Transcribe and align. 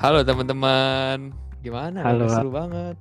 Halo 0.00 0.24
teman-teman, 0.24 1.28
gimana? 1.60 2.00
Halo. 2.00 2.24
Seru 2.32 2.48
banget. 2.48 2.96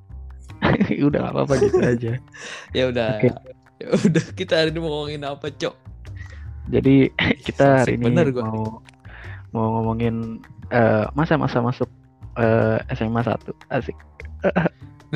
Udah 1.07 1.19
gak 1.23 1.31
apa-apa 1.31 1.53
gitu 1.63 1.79
aja. 1.79 2.13
Ya 2.77 2.91
udah, 2.91 3.23
Oke. 3.23 3.31
ya 3.79 3.87
udah 3.95 4.25
kita 4.35 4.53
hari 4.59 4.75
ini 4.75 4.79
mau 4.83 4.91
ngomongin 4.91 5.23
apa, 5.23 5.47
Cok? 5.47 5.75
Jadi 6.67 7.07
kita 7.47 7.87
hari 7.87 7.95
Asik 7.95 8.03
ini 8.03 8.05
bener 8.11 8.27
gua. 8.35 8.43
mau 8.43 8.63
mau 9.55 9.67
ngomongin 9.79 10.43
eh, 10.75 11.07
masa-masa 11.15 11.63
masuk 11.63 11.87
eh, 12.35 12.83
SMA 12.91 13.23
1. 13.23 13.47
Asik. 13.71 13.95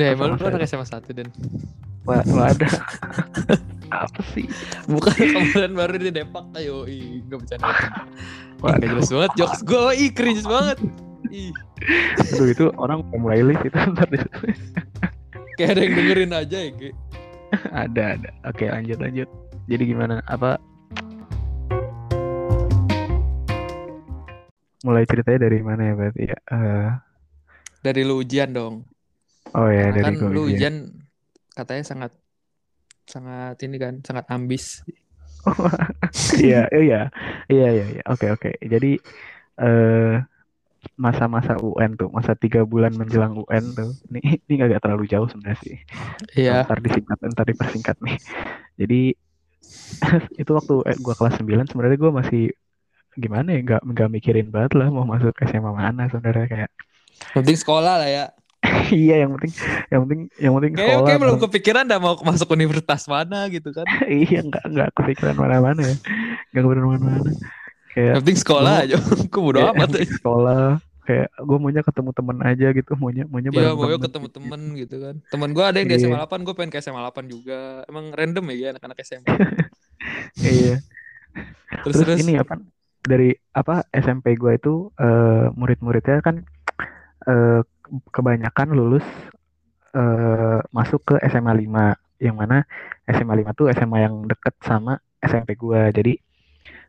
Nih, 0.00 0.16
Apa 0.16 0.24
emang 0.24 0.40
lu 0.40 0.44
anak 0.48 0.64
SMA 0.64 0.88
1 0.88 1.04
dan 1.12 1.28
Wah, 2.08 2.24
wah 2.32 2.48
ada. 2.48 2.68
apa 3.92 4.20
sih? 4.32 4.48
bukan 4.88 5.12
kemarin 5.12 5.72
baru 5.76 5.94
di 6.00 6.10
Depak 6.12 6.48
ayo, 6.56 6.88
ih, 6.88 7.20
enggak 7.28 7.44
bercanda. 7.44 7.68
Nggak 8.60 8.76
jelas 8.80 9.08
banget 9.12 9.32
jokes 9.36 9.60
gue, 9.64 9.84
ih 10.00 10.10
cringe 10.12 10.44
banget. 10.48 10.80
Ih, 11.34 11.50
Aduh 12.30 12.46
itu 12.46 12.64
orang 12.78 13.02
mulai 13.10 13.42
list 13.42 13.66
itu 13.66 13.74
ntar 13.74 14.06
kayak 15.58 15.70
ada 15.74 15.80
yang 15.82 15.94
dengerin 15.98 16.30
aja 16.30 16.58
ya, 16.62 16.70
Ki. 16.70 16.90
ada 17.82 18.02
ada. 18.14 18.30
Oke 18.46 18.70
lanjut 18.70 18.98
lanjut. 19.02 19.28
Jadi 19.66 19.82
gimana? 19.82 20.22
Apa? 20.30 20.62
Mulai 24.84 25.08
ceritanya 25.08 25.48
dari 25.48 25.58
mana 25.64 25.82
ya 25.90 25.94
berarti 25.96 26.22
ya? 26.28 26.38
Eh, 26.52 26.88
Dari 27.82 28.00
lu 28.06 28.20
ujian 28.22 28.54
dong. 28.54 28.86
oh 29.52 29.68
ya 29.68 29.90
Karena 29.90 29.96
dari 29.96 30.14
kan 30.14 30.14
lu 30.30 30.40
ujian. 30.46 30.54
ujian 30.54 30.74
katanya 31.50 31.84
sangat 31.84 32.12
sangat 33.04 33.56
ini 33.64 33.76
kan, 33.76 33.94
sangat 34.06 34.24
ambis. 34.30 34.86
Iya, 36.40 36.70
iya, 36.72 37.12
iya, 37.52 37.68
iya, 37.68 37.84
iya. 37.90 38.02
Oke, 38.08 38.32
oke. 38.32 38.50
Jadi 38.64 38.96
eh 39.60 40.14
masa-masa 40.94 41.58
UN 41.58 41.98
tuh, 41.98 42.08
masa 42.14 42.38
tiga 42.38 42.62
bulan 42.62 42.94
menjelang 42.94 43.34
UN 43.34 43.64
tuh, 43.74 43.90
ini 44.10 44.38
ini 44.46 44.54
agak 44.62 44.82
terlalu 44.86 45.10
jauh 45.10 45.26
sebenarnya 45.26 45.58
sih. 45.62 45.76
Iya. 46.38 46.64
Ntar 46.66 46.78
disingkat, 46.82 47.18
ntar 47.18 47.46
dipersingkat 47.46 47.96
nih. 47.98 48.16
Jadi 48.78 49.00
itu 50.42 50.50
waktu 50.54 50.74
eh, 50.86 50.96
gua 51.02 51.14
kelas 51.18 51.40
9 51.40 51.70
sebenarnya 51.70 51.98
gua 51.98 52.12
masih 52.22 52.54
gimana 53.14 53.54
ya, 53.54 53.60
nggak 53.62 53.82
nggak 53.82 54.08
mikirin 54.10 54.48
banget 54.50 54.74
lah 54.74 54.90
mau 54.90 55.06
masuk 55.06 55.34
SMA 55.46 55.70
mana 55.70 56.10
sebenarnya 56.10 56.46
kayak 56.50 56.70
Penting 57.30 57.56
sekolah 57.58 57.94
lah 58.02 58.10
ya. 58.10 58.26
iya 58.90 59.22
yang 59.22 59.36
penting 59.36 59.52
yang 59.92 60.00
penting 60.08 60.20
yang 60.40 60.52
penting 60.56 60.72
Kayaknya 60.72 60.88
sekolah 60.88 61.06
kayak 61.06 61.20
belum 61.20 61.38
kepikiran 61.48 61.84
dah 61.84 61.98
mau 62.00 62.14
masuk 62.24 62.48
universitas 62.56 63.02
mana 63.06 63.46
gitu 63.52 63.70
kan. 63.70 63.84
iya 64.08 64.40
nggak 64.40 64.64
nggak 64.66 64.88
kepikiran 64.96 65.36
mana-mana 65.36 65.82
ya 65.84 65.96
nggak 66.52 66.62
kepikiran 66.64 66.86
mana-mana 66.96 67.30
kayak 67.94 68.14
penting 68.18 68.36
sekolah 68.36 68.74
Gua- 68.74 68.84
aja. 68.84 68.96
Gue 69.32 69.40
bodo 69.40 69.58
Kayak 69.60 69.74
amat. 69.74 69.88
sekolah 70.10 70.64
kayak 71.04 71.28
gue 71.36 71.58
maunya 71.60 71.84
ketemu 71.84 72.10
temen 72.16 72.36
aja 72.40 72.72
gitu 72.72 72.96
maunya 72.96 73.28
maunya 73.28 73.52
Iya, 73.52 73.76
mau 73.76 73.84
temen 73.84 74.00
ketemu 74.00 74.24
gitu. 74.24 74.36
temen 74.40 74.60
gitu 74.74 74.96
kan. 74.98 75.14
Temen 75.28 75.48
gue 75.52 75.60
ada 75.62 75.76
yang 75.76 75.88
di. 75.88 75.96
SMA 76.00 76.16
8, 76.16 76.40
gue 76.40 76.54
pengen 76.54 76.72
ke 76.72 76.78
SMA 76.80 76.96
8 76.98 77.28
juga. 77.28 77.60
Emang 77.84 78.08
random 78.10 78.44
ya 78.50 78.72
anak-anak 78.72 78.98
SMA. 79.04 79.28
iya 80.40 80.80
Terus 81.84 81.94
terus, 81.94 82.08
terus. 82.08 82.18
ini 82.22 82.34
apa 82.34 82.56
dari 83.00 83.36
apa 83.52 83.84
SMP 83.90 84.32
gue 84.32 84.56
itu 84.56 84.88
eh, 84.96 85.52
murid-muridnya 85.52 86.24
kan 86.24 86.40
eh, 87.24 87.60
kebanyakan 88.08 88.72
lulus 88.72 89.04
eh, 89.92 90.58
masuk 90.70 91.04
ke 91.04 91.14
SMA 91.28 91.52
5 91.52 92.24
yang 92.24 92.32
mana 92.32 92.64
SMA 93.04 93.44
5 93.44 93.52
tuh 93.52 93.66
SMA 93.70 93.98
yang 94.00 94.24
deket 94.24 94.56
sama 94.60 94.96
SMP 95.20 95.52
gue 95.54 95.80
jadi 95.92 96.12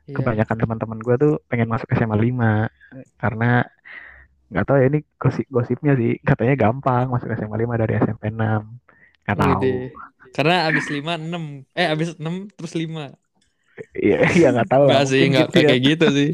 Iya. 0.05 0.15
kebanyakan 0.15 0.57
teman-teman 0.59 0.99
gue 0.99 1.15
tuh 1.15 1.33
pengen 1.45 1.65
masuk 1.65 1.89
SMA 1.89 2.13
5 2.13 2.69
karena 3.17 3.65
nggak 4.45 4.63
tahu 4.63 4.77
ya 4.77 4.85
ini 4.85 4.99
gosip 5.15 5.45
gosipnya 5.49 5.93
sih 5.93 6.21
katanya 6.21 6.53
gampang 6.55 7.09
masuk 7.09 7.27
SMA 7.31 7.57
5 7.57 7.73
dari 7.75 7.93
SMP 7.97 8.29
6 8.29 8.37
nggak 9.25 9.35
tahu 9.35 9.51
Wede. 9.57 9.73
Karena 10.29 10.67
abis 10.67 10.85
5 10.85 11.17
6. 11.17 11.63
Eh 11.73 11.87
abis 11.87 12.09
6 12.15 12.21
terus 12.51 12.73
5. 12.75 13.09
iya 13.97 14.17
iya 14.37 14.47
nggak 14.51 14.69
tahu 14.69 14.85
Enggak 14.85 15.05
sih, 15.07 15.21
enggak 15.25 15.47
gitu 15.47 15.57
ya. 15.57 15.65
kayak 15.65 15.81
gitu 15.83 16.05
sih. 16.11 16.29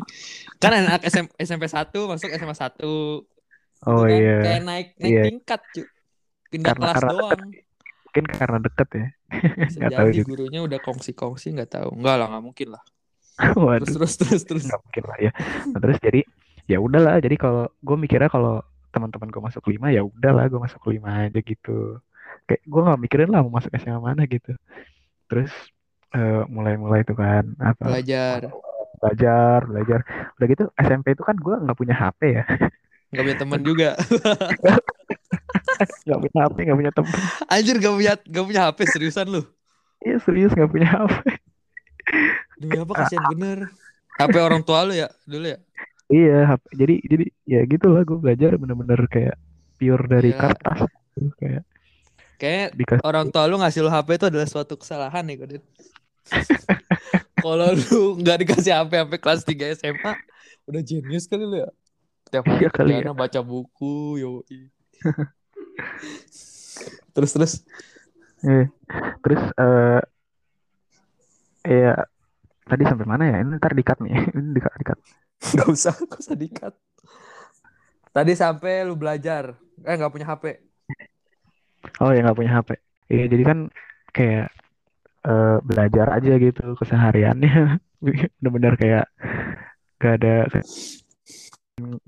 Kan 0.58 0.72
anak 0.76 1.02
SM, 1.02 1.26
SMP 1.38 1.66
1 1.66 1.80
masuk 2.06 2.30
SMA 2.30 2.54
1. 2.54 2.76
oh 3.82 4.04
kan 4.04 4.12
iya 4.12 4.38
Kayak 4.42 4.62
naik 4.62 4.88
naik 4.96 5.10
Iya. 5.10 5.24
tingkat, 5.26 5.62
cu. 5.72 5.82
Pindah 6.52 6.68
Karena- 6.68 6.84
kelas 6.84 6.96
karena 7.00 7.12
doang. 7.16 7.42
mungkin 8.04 8.26
karena 8.28 8.58
deket 8.60 8.90
ya 8.92 9.06
nggak 9.80 9.92
tahu 9.96 10.08
juga 10.12 10.28
gurunya 10.28 10.60
udah 10.60 10.80
kongsi-kongsi 10.82 11.48
nggak 11.56 11.72
tahu. 11.72 11.90
Enggak 11.96 12.16
lah, 12.18 12.28
nggak 12.28 12.44
mungkin 12.44 12.68
lah. 12.76 12.84
waduh. 13.66 13.86
Terus 13.86 13.98
terus 13.98 14.14
terus 14.18 14.44
terus. 14.48 14.64
nggak 14.68 14.82
mungkin 14.82 15.04
lah 15.10 15.18
ya. 15.20 15.32
Nah, 15.72 15.80
terus 15.82 15.98
jadi 16.02 16.22
ya 16.70 16.78
udahlah. 16.80 17.18
Jadi 17.20 17.36
kalau 17.38 17.66
gue 17.82 17.98
mikirnya 17.98 18.30
kalau 18.32 18.62
teman-teman 18.92 19.32
gue 19.32 19.42
masuk 19.42 19.64
lima 19.72 19.88
ya 19.96 20.04
udahlah 20.04 20.52
gue 20.52 20.60
masuk 20.60 20.82
lima 20.92 21.28
aja 21.28 21.40
gitu. 21.40 22.00
Kayak 22.48 22.62
gue 22.68 22.82
nggak 22.82 23.02
mikirin 23.02 23.30
lah 23.32 23.42
mau 23.46 23.54
masuk 23.60 23.72
SMA 23.78 24.00
mana 24.00 24.24
gitu. 24.28 24.54
Terus 25.32 25.52
eh, 26.16 26.44
mulai-mulai 26.52 27.08
itu 27.08 27.16
kan 27.16 27.48
apa 27.60 27.84
Belajar. 27.88 28.52
belajar 29.02 29.60
belajar. 29.66 30.00
Udah 30.38 30.48
gitu 30.48 30.64
SMP 30.78 31.18
itu 31.18 31.24
kan 31.26 31.36
gue 31.40 31.56
nggak 31.56 31.78
punya 31.78 31.96
HP 31.96 32.22
ya. 32.38 32.44
Nggak 33.12 33.24
punya 33.28 33.38
teman 33.40 33.62
juga. 33.64 33.90
nggak 36.06 36.20
punya 36.22 36.40
HP 36.46 36.58
nggak 36.68 36.80
punya 36.80 36.92
teman 36.94 37.12
Anjir 37.50 37.76
gak 37.82 37.94
punya 37.96 38.14
gak 38.18 38.46
punya 38.46 38.62
HP 38.70 38.80
seriusan 38.88 39.28
lu. 39.30 39.42
iya 40.02 40.18
serius 40.22 40.52
nggak 40.54 40.72
punya 40.72 40.88
HP 40.90 41.14
Demi 42.62 42.78
apa 42.78 42.94
kasihan 42.96 43.26
bener. 43.28 43.60
HP 44.16 44.36
orang 44.38 44.62
tua 44.62 44.86
lu 44.86 44.94
ya 44.94 45.10
dulu 45.26 45.50
ya? 45.50 45.58
iya 46.08 46.44
HP. 46.46 46.64
jadi 46.76 46.96
jadi 47.08 47.26
ya 47.48 47.62
gitulah 47.66 48.04
gue 48.04 48.20
belajar 48.20 48.52
bener-bener 48.56 49.02
kayak 49.08 49.36
pure 49.76 50.04
dari 50.06 50.30
Iya. 50.30 50.40
kertas 50.40 50.80
kayak 51.36 51.64
Kayak 52.36 52.74
dikasih 52.74 53.02
orang 53.02 53.30
tua 53.30 53.46
lu 53.46 53.56
ngasih 53.56 53.82
lu 53.82 53.90
HP 53.90 54.18
itu 54.18 54.26
adalah 54.28 54.46
suatu 54.46 54.74
kesalahan 54.74 55.22
nih, 55.22 55.38
Kodin. 55.38 55.62
Kalau 57.38 57.70
lu 57.72 58.18
nggak 58.18 58.38
dikasih 58.42 58.74
HP 58.74 58.92
sampai 58.98 59.20
kelas 59.22 59.42
3 59.46 59.78
SMA, 59.78 60.12
udah 60.66 60.82
jenius 60.82 61.26
kali 61.26 61.46
lu 61.46 61.62
ya. 61.62 61.70
Tiap 62.28 62.44
hari 62.44 62.66
Iya 62.66 62.70
kali 62.74 62.92
ya. 62.98 63.14
baca 63.14 63.40
buku, 63.42 64.18
yoi. 64.18 64.74
terus 67.14 67.32
terus 67.32 67.54
Iya. 68.42 68.74
Terus 69.22 69.42
eh 69.54 70.02
ya 71.64 71.94
tadi 72.72 72.84
sampai 72.88 73.04
mana 73.04 73.24
ya? 73.28 73.38
Ini 73.44 73.60
ntar 73.60 73.76
dikat 73.76 74.00
nih. 74.00 74.16
Ini 74.40 74.50
dikat 74.56 74.74
dikat. 74.80 74.98
nggak 75.42 75.68
usah, 75.68 75.94
nggak 76.00 76.20
usah 76.24 76.36
dikat. 76.40 76.74
Tadi 78.12 78.34
sampai 78.36 78.88
lu 78.88 78.96
belajar, 78.96 79.56
eh 79.84 79.96
nggak 79.96 80.12
punya 80.12 80.28
HP. 80.32 80.44
Oh 82.00 82.12
ya 82.16 82.24
nggak 82.24 82.38
punya 82.40 82.52
HP. 82.60 82.70
Iya 83.12 83.26
jadi 83.28 83.44
kan 83.44 83.60
kayak 84.16 84.48
eh, 85.28 85.58
belajar 85.68 86.08
aja 86.16 86.34
gitu 86.40 86.66
kesehariannya. 86.80 87.80
Bener-bener 88.40 88.74
kayak 88.82 89.06
gak 90.02 90.18
ada 90.18 90.50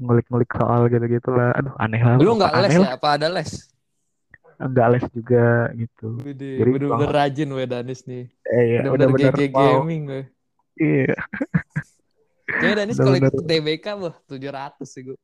ngulik-ngulik 0.01 0.49
soal 0.49 0.89
gitu-gitu 0.89 1.29
lah. 1.33 1.53
Aduh 1.57 1.73
aneh 1.77 2.01
lah. 2.01 2.17
Lu 2.17 2.33
nggak 2.37 2.53
les 2.65 2.73
ya? 2.73 2.97
Apa 2.97 3.21
ada 3.21 3.27
les? 3.29 3.51
Nggak 4.57 4.87
les 4.95 5.05
juga 5.13 5.45
gitu. 5.77 6.07
Wede, 6.21 6.49
Jadi 6.61 6.69
bener-bener 6.69 7.11
rajin 7.11 7.49
we 7.53 7.63
Danis 7.69 8.01
nih. 8.05 8.25
Eh 8.47 8.63
ya 8.77 8.79
Bener-bener 8.89 9.33
GG 9.33 9.53
wow. 9.53 9.85
gaming 9.85 10.03
we. 10.09 10.21
Iya. 10.79 11.15
Kayaknya 12.49 12.75
Danis 12.83 12.97
kalau 12.99 13.17
ikut. 13.17 13.43
TBK 13.45 13.85
wah 13.97 14.15
700 14.27 14.83
sih 14.83 15.01
gue. 15.07 15.17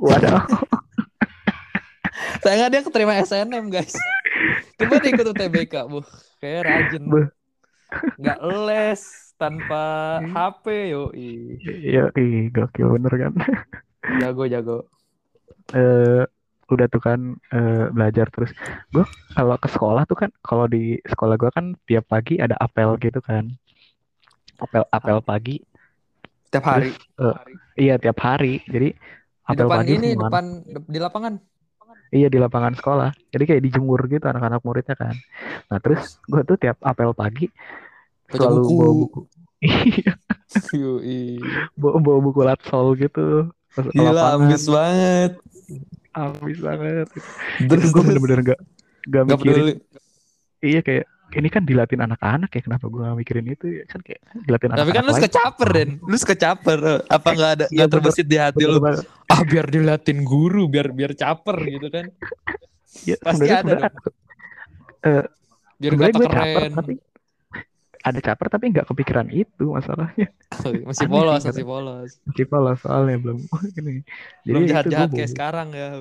Waduh. 0.00 0.44
Sayangnya 2.42 2.68
dia 2.72 2.82
keterima 2.84 3.20
SNM 3.20 3.68
guys. 3.68 3.94
Coba 4.80 4.96
dia 5.00 5.10
ikut 5.12 5.26
UTBK, 5.36 5.74
bu. 5.88 6.00
Kayak 6.40 6.60
rajin. 6.64 7.02
Buh. 7.04 7.28
Nggak 8.16 8.38
les 8.64 9.02
tanpa 9.36 9.84
HP, 10.24 10.64
yo. 10.92 11.12
Iya, 11.12 12.08
ih, 12.16 12.48
gokil 12.48 12.88
bener 12.96 13.12
kan. 13.12 13.32
Jago, 14.20 14.44
jago. 14.48 14.78
eh 15.70 16.26
udah 16.70 16.86
tuh 16.86 17.02
kan 17.02 17.34
eh, 17.50 17.86
belajar 17.90 18.30
terus 18.30 18.54
gue 18.94 19.02
kalau 19.34 19.58
ke 19.58 19.68
sekolah 19.70 20.02
tuh 20.06 20.18
kan 20.18 20.30
kalau 20.42 20.70
di 20.70 20.98
sekolah 21.02 21.34
gue 21.34 21.50
kan 21.50 21.74
tiap 21.86 22.06
pagi 22.06 22.38
ada 22.38 22.54
apel 22.62 22.94
gitu 23.02 23.18
kan 23.18 23.50
apel 24.60 24.82
apel 24.86 25.18
pagi. 25.20 25.56
Tiap 26.50 26.64
hari. 26.64 26.90
eh, 26.92 27.36
iya 27.78 27.94
tiap 27.96 28.18
hari. 28.18 28.60
Jadi 28.64 28.90
Di 28.90 28.98
apel 29.46 29.64
depan 29.64 29.78
pagi 29.78 29.92
ini, 29.92 30.10
depan 30.14 30.44
di 30.84 30.98
lapangan. 30.98 31.34
iya 32.10 32.26
di 32.26 32.38
lapangan 32.38 32.74
sekolah. 32.74 33.10
Jadi 33.28 33.44
kayak 33.44 33.62
dijemur 33.64 34.00
gitu 34.06 34.24
anak-anak 34.24 34.60
muridnya 34.60 34.94
kan. 34.94 35.14
Nah 35.66 35.78
terus 35.78 36.18
gue 36.24 36.42
tuh 36.42 36.56
tiap 36.56 36.78
apel 36.80 37.10
pagi 37.12 37.46
Baca 38.26 38.36
selalu 38.36 38.60
buku. 38.60 38.74
bawa 38.76 38.92
buku. 38.96 39.20
Iya. 40.74 41.38
Bawa, 41.74 41.96
bawa 41.98 42.18
buku 42.20 42.40
latsol 42.42 42.96
gitu. 42.96 43.46
Gila, 43.94 44.10
lapangan. 44.10 44.50
ambis 44.50 44.64
banget. 44.66 45.32
ambis 46.12 46.58
banget. 46.58 47.06
Terus, 47.60 47.88
gue 47.88 48.02
bener-bener 48.02 48.40
gak 48.44 48.60
gak 49.06 49.22
Nggak 49.22 49.38
mikirin. 49.38 49.54
peduli. 49.54 49.74
iya 50.60 50.80
kayak 50.80 51.06
ini 51.32 51.48
kan 51.48 51.62
dilatin 51.62 52.00
anak-anak 52.00 52.50
ya 52.50 52.60
kenapa 52.60 52.84
gue 52.84 52.98
gak 52.98 53.16
mikirin 53.16 53.46
itu 53.48 53.66
ya 53.70 53.84
kan 53.84 54.00
kayak 54.00 54.18
dilatin 54.40 54.68
anak-anak 54.68 54.82
Tapi 54.82 54.92
kan 54.92 55.02
lu 55.02 55.12
lain. 55.12 55.22
kecaper 55.22 55.68
Den. 55.70 55.90
Lu 56.00 56.16
kecaper. 56.16 56.78
Apa 57.06 57.28
nggak 57.30 57.50
ada 57.52 57.64
Iya, 57.66 57.76
nggak 57.76 57.86
bener. 57.86 57.94
terbesit 57.96 58.26
di 58.26 58.36
hati 58.36 58.62
lu? 58.64 58.76
Ah 59.26 59.40
biar 59.42 59.66
dilatin 59.66 60.18
guru, 60.22 60.66
biar 60.66 60.90
biar 60.90 61.12
caper 61.12 61.56
gitu 61.62 61.86
kan. 61.88 62.06
Ya, 63.04 63.14
Pasti 63.16 63.46
ada 63.46 63.70
sebenarnya 63.70 63.90
Biar 65.80 65.92
gue 65.94 66.06
caper 66.12 66.68
tapi 66.70 66.92
ada 68.00 68.18
caper 68.18 68.46
tapi 68.48 68.64
nggak 68.68 68.86
kepikiran 68.86 69.28
itu 69.28 69.64
masalahnya 69.68 70.28
Masih 70.88 71.04
aneh 71.04 71.12
polos, 71.12 71.40
sih, 71.40 71.48
masih 71.52 71.64
polos. 71.64 72.10
masih 72.26 72.46
polos 72.46 72.78
soalnya 72.80 73.16
belum 73.16 73.38
gini 73.76 74.00
Belum 74.42 74.62
itu 74.62 74.70
jahat-jahat 74.72 75.08
gue 75.08 75.16
kayak 75.16 75.30
sekarang 75.30 75.68
ya. 75.70 75.88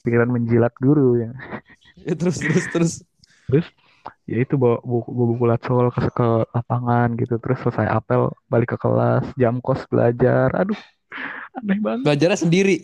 pikiran 0.00 0.28
menjilat 0.28 0.72
guru 0.76 1.20
ya 1.20 1.30
Ya, 2.08 2.14
terus 2.16 2.36
terus 2.40 2.66
terus. 2.68 2.92
ya 4.24 4.38
itu 4.40 4.54
bawa 4.54 4.80
buku 4.80 5.10
buku 5.10 5.44
latsol 5.44 5.90
ke, 5.90 6.00
ke 6.08 6.26
lapangan 6.50 7.12
gitu 7.18 7.36
terus 7.36 7.60
selesai 7.60 7.90
apel 7.90 8.30
balik 8.46 8.72
ke 8.72 8.78
kelas 8.78 9.26
jam 9.34 9.58
kos 9.58 9.84
belajar 9.86 10.48
aduh 10.54 10.78
aneh 11.52 11.76
banget 11.76 12.06
Belajarnya 12.06 12.38
sendiri. 12.38 12.76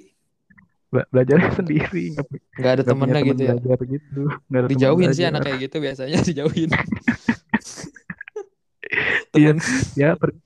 Bela- 0.87 1.09
belajarnya 1.09 1.51
sendiri 1.55 2.07
nggak 2.53 2.73
ada 2.73 2.83
temennya 2.83 3.15
teman 3.17 3.29
gitu 3.31 3.43
ya. 3.43 3.49
belajar 3.55 3.79
gitu 3.87 4.21
nggak 4.45 4.61
ada 4.61 4.69
Dijauhin 4.69 5.11
sih 5.11 5.25
anak 5.25 5.41
kayak 5.43 5.59
gitu 5.65 5.77
biasanya 5.81 6.19
dijauhin. 6.29 6.71
Iya. 9.37 9.53
Temen. 9.53 9.59
ya 9.95 10.11
per- 10.17 10.39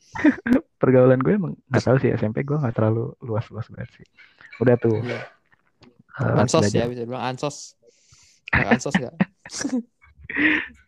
pergaulan 0.76 1.20
gue 1.20 1.32
emang 1.32 1.52
nggak 1.70 1.84
tahu 1.84 1.96
sih 1.98 2.10
SMP 2.10 2.42
gue 2.42 2.56
nggak 2.56 2.74
terlalu 2.74 3.14
luas 3.20 3.46
luas 3.52 3.68
banget 3.68 3.90
sih 3.94 4.06
udah 4.58 4.74
tuh 4.74 4.96
eh, 4.98 5.22
Ansos 6.34 6.66
belajar. 6.66 6.80
ya 6.80 6.90
bisa 6.90 7.02
bilang 7.04 7.22
ansos. 7.22 7.78
Ansos 8.52 8.94
nggak? 8.96 9.14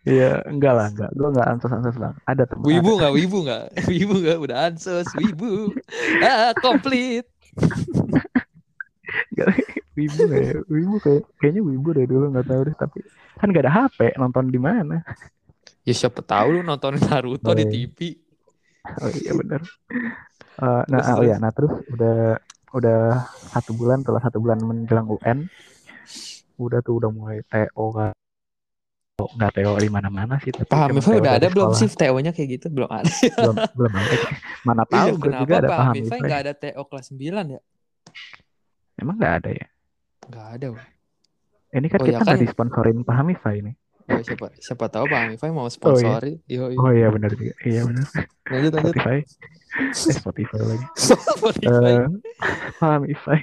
Iya, 0.03 0.39
enggak 0.47 0.73
lah, 0.75 0.87
enggak. 0.91 1.11
Gue 1.19 1.29
enggak 1.35 1.47
ansos-ansos 1.51 1.99
bang. 1.99 2.15
Ada 2.31 2.47
teman. 2.47 2.63
Wibu 2.63 2.91
nggak? 2.95 3.11
Wibu 3.11 3.39
nggak? 3.43 3.63
Wibu 3.91 4.15
nggak? 4.23 4.39
Udah 4.39 4.57
ansos. 4.71 5.07
Wibu. 5.19 5.75
Ah, 6.23 6.55
komplit. 6.59 7.27
Enggak, 9.35 9.47
wibu 9.99 10.21
ya? 10.31 10.63
Wibu 10.71 10.95
kayak 11.03 11.23
kayaknya 11.39 11.63
wibu 11.67 11.89
dari 11.91 12.07
dulu 12.07 12.31
nggak 12.31 12.47
tahu 12.47 12.61
deh. 12.71 12.77
Tapi 12.79 12.99
kan 13.35 13.47
nggak 13.51 13.65
ada 13.67 13.73
HP, 13.75 13.99
nonton 14.15 14.45
di 14.47 14.61
mana? 14.63 15.03
Ya 15.83 15.95
siapa 15.95 16.23
tahu 16.23 16.59
lu 16.59 16.61
nontonin 16.63 17.03
Naruto 17.03 17.51
di 17.51 17.63
Oh, 17.63 17.67
iya. 17.67 17.71
TV. 17.91 17.99
Oh 19.03 19.11
iya 19.11 19.33
benar. 19.35 19.61
Eh, 20.63 20.83
nah, 20.87 21.03
Terus, 21.03 21.19
oh 21.19 21.23
ya, 21.23 21.35
terus. 21.35 21.43
nah 21.43 21.51
terus 21.51 21.75
udah 21.91 22.17
udah 22.73 23.01
satu 23.51 23.71
bulan, 23.75 24.03
setelah 24.07 24.23
satu 24.23 24.39
bulan 24.39 24.59
menjelang 24.63 25.07
UN, 25.11 25.39
udah 26.57 26.81
tuh 26.81 26.95
udah 26.97 27.11
mulai 27.11 27.39
TO 27.45 27.87
kan. 27.91 28.13
Oh, 29.15 29.29
nggak 29.31 29.53
TO 29.55 29.73
di 29.77 29.87
mana-mana 29.87 30.35
sih, 30.39 30.51
tapi 30.51 30.67
Paham 30.67 30.97
TO 30.97 31.15
udah 31.15 31.33
ada 31.37 31.47
belum 31.47 31.71
sih 31.73 31.87
TO-nya 31.87 32.33
kayak 32.33 32.49
gitu? 32.57 32.67
Belum 32.69 32.89
ada. 32.89 33.07
Belum, 33.07 33.57
belum 33.73 33.93
ada. 33.93 34.15
Mana 34.67 34.83
tahu 34.83 34.97
Iya, 35.05 35.13
gue 35.13 35.21
kenapa 35.23 35.41
juga 35.41 35.55
ada 35.55 35.69
Pak 35.69 35.79
paham 35.79 35.95
Ifai. 35.95 36.19
nggak 36.23 36.41
ada 36.41 36.53
TO 36.55 36.83
kelas 36.83 37.07
9 37.13 37.21
ya? 37.49 37.61
Emang 38.97 39.17
nggak 39.17 39.35
ada 39.39 39.51
ya? 39.53 39.67
Nggak 40.27 40.47
ada. 40.51 40.67
Wak. 40.73 40.87
Ini 41.73 41.87
kan 41.89 41.99
Oh, 41.99 42.05
kita 42.05 42.13
ya 42.13 42.21
nggak 42.21 42.35
kan. 42.35 42.45
disponsorin 42.45 42.99
Pak 43.01 43.15
Hamifai 43.15 43.55
ini. 43.59 43.73
Ya, 44.03 44.19
siapa 44.21 44.47
siapa 44.59 44.87
tahu 44.89 45.05
Pak 45.07 45.19
Hamifai 45.23 45.51
mau 45.51 45.69
sponsori. 45.69 46.43
Yo, 46.45 46.69
Oh 46.75 46.91
iya 46.91 47.07
benar 47.09 47.31
juga. 47.33 47.55
Iya 47.63 47.87
benar. 47.87 48.07
Lanjut 48.45 48.73
lanjut. 48.73 48.93
Spotify. 48.93 49.17
Eh 49.79 50.15
Spotify 50.15 50.59
lagi. 50.61 50.87
Spotify. 51.31 51.93
Eh, 51.95 52.05
Pak 52.77 52.89
Hamifai. 52.91 53.39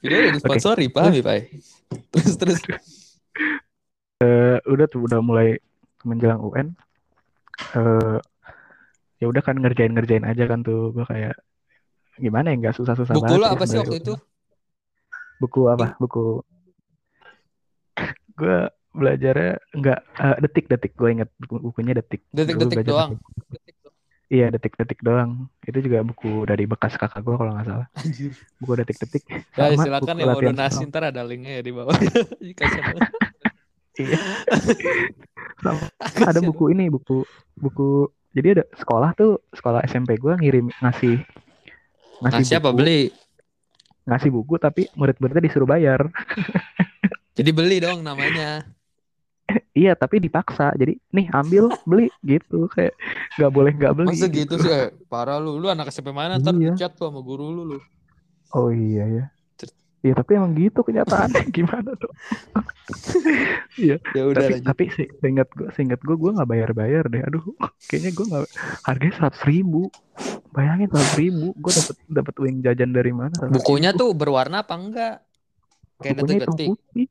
Video 0.00 0.18
udah 0.24 0.32
disponsori 0.36 0.86
Pak 0.88 1.02
Hamifai. 1.08 1.40
Terus 2.10 2.34
terus. 2.40 2.60
Eh, 4.20 4.56
udah 4.68 4.86
tuh 4.88 5.04
udah 5.04 5.20
mulai 5.24 5.56
menjelang 6.04 6.40
UN. 6.40 6.72
Eh 7.76 8.18
ya 9.20 9.28
udah 9.28 9.42
kan 9.44 9.56
ngerjain 9.60 9.92
ngerjain 9.92 10.24
aja 10.24 10.48
kan 10.48 10.64
tuh 10.64 10.96
gue 10.96 11.04
kayak 11.04 11.36
gimana 12.16 12.52
ya 12.52 12.56
nggak 12.56 12.76
susah-susah 12.80 13.12
Buku 13.16 13.24
banget 13.28 13.36
lo 13.36 13.46
ya 13.46 13.52
apa 13.52 13.64
sih 13.68 13.78
waktu 13.80 13.96
itu? 14.00 14.14
Buku 15.40 15.60
apa? 15.68 15.86
Buku 16.00 16.40
gue 18.40 18.58
belajarnya 18.90 19.54
nggak 19.76 19.98
eh, 20.00 20.36
detik 20.40 20.66
detik 20.72 20.92
gue 20.96 21.08
inget 21.12 21.28
buku- 21.36 21.62
bukunya 21.68 21.92
detik. 21.92 22.24
Detik-detik 22.32 22.80
belajar 22.80 22.92
doang. 22.92 23.10
Iya 24.30 24.46
detik-detik 24.54 25.02
doang. 25.02 25.50
Itu 25.66 25.82
juga 25.82 26.06
buku 26.06 26.46
dari 26.46 26.62
bekas 26.62 26.94
kakak 26.94 27.26
gue 27.26 27.34
kalau 27.34 27.50
nggak 27.50 27.66
salah. 27.66 27.86
Anjir. 27.98 28.30
Buku 28.62 28.72
detik-detik. 28.78 29.26
Ya 29.58 29.74
sama 29.74 29.82
silakan 29.82 30.14
buku 30.14 30.22
yang 30.22 30.30
mau 30.30 30.42
donasi 30.54 30.82
ntar 30.86 31.02
ada 31.10 31.22
linknya 31.26 31.58
ya 31.58 31.62
di 31.66 31.72
bawah. 31.74 31.94
Iya. 34.00 34.16
Sama 35.60 35.76
ada 36.24 36.40
buku 36.40 36.72
ini 36.72 36.88
buku 36.88 37.20
buku 37.58 38.08
jadi 38.32 38.56
ada 38.56 38.64
sekolah 38.80 39.12
tuh 39.12 39.44
sekolah 39.52 39.84
SMP 39.84 40.16
gue 40.16 40.40
ngirim 40.40 40.72
ngasih 40.80 41.20
ngasih 42.24 42.44
siapa 42.48 42.72
buku 42.72 42.80
beli? 42.80 43.02
ngasih 44.08 44.30
buku 44.32 44.56
tapi 44.56 44.88
murid-muridnya 44.96 45.44
disuruh 45.44 45.68
bayar 45.68 46.08
Jadi 47.40 47.50
beli 47.56 47.80
dong 47.80 48.04
namanya. 48.04 48.66
Iya 49.72 49.92
tapi 49.92 50.18
dipaksa 50.18 50.72
jadi 50.72 50.94
nih 51.10 51.26
ambil 51.30 51.68
beli 51.82 52.08
gitu 52.20 52.68
kayak 52.68 52.94
nggak 53.34 53.50
boleh 53.50 53.72
nggak 53.72 53.92
beli 53.94 54.08
Masa 54.10 54.26
gitu 54.26 54.54
sih? 54.56 54.68
Eh, 54.68 54.88
parah 55.06 55.36
lu. 55.36 55.56
Lu 55.56 55.66
anak 55.66 55.88
SMP 55.88 56.10
mana? 56.10 56.36
Ntar 56.36 56.52
Iya. 56.52 56.72
dicat 56.72 56.92
tuh 56.92 57.06
sama 57.06 57.20
guru 57.20 57.50
lu 57.50 57.62
lu. 57.66 57.78
oh 58.50 58.66
iya 58.68 59.06
ya 59.06 59.24
iya 60.00 60.12
tapi 60.12 60.34
emang 60.34 60.52
gitu 60.52 60.80
kenyataannya 60.80 61.44
gimana 61.54 61.92
dong 61.92 62.14
iya 63.78 63.96
Ya 64.10 64.22
udah 64.24 64.40
tapi 64.40 64.52
lanjut. 64.52 64.66
tapi 64.66 64.82
se 64.88 65.02
seingat 65.20 65.48
gue 65.50 65.68
seingat 65.70 66.00
gue 66.00 66.16
gue 66.16 66.30
nggak 66.32 66.48
bayar 66.48 66.70
bayar 66.72 67.04
deh 67.06 67.20
aduh 67.20 67.44
kayaknya 67.86 68.10
gue 68.10 68.24
nggak 68.26 68.44
harganya 68.82 69.14
seratus 69.14 69.42
ribu 69.44 69.86
bayangin 70.50 70.88
seratus 70.88 71.14
ribu 71.14 71.54
gue 71.54 71.72
dapet 71.72 71.96
dapet 72.08 72.34
uang 72.36 72.58
jajan 72.60 72.90
dari 72.90 73.12
mana 73.12 73.30
100.000? 73.38 73.54
Bukunya 73.54 73.90
tuh 73.92 74.10
berwarna 74.12 74.56
apa 74.60 74.74
enggak? 74.74 75.14
Kayak 75.96 76.14
bukunya 76.18 76.38
detik-detik. 76.40 77.08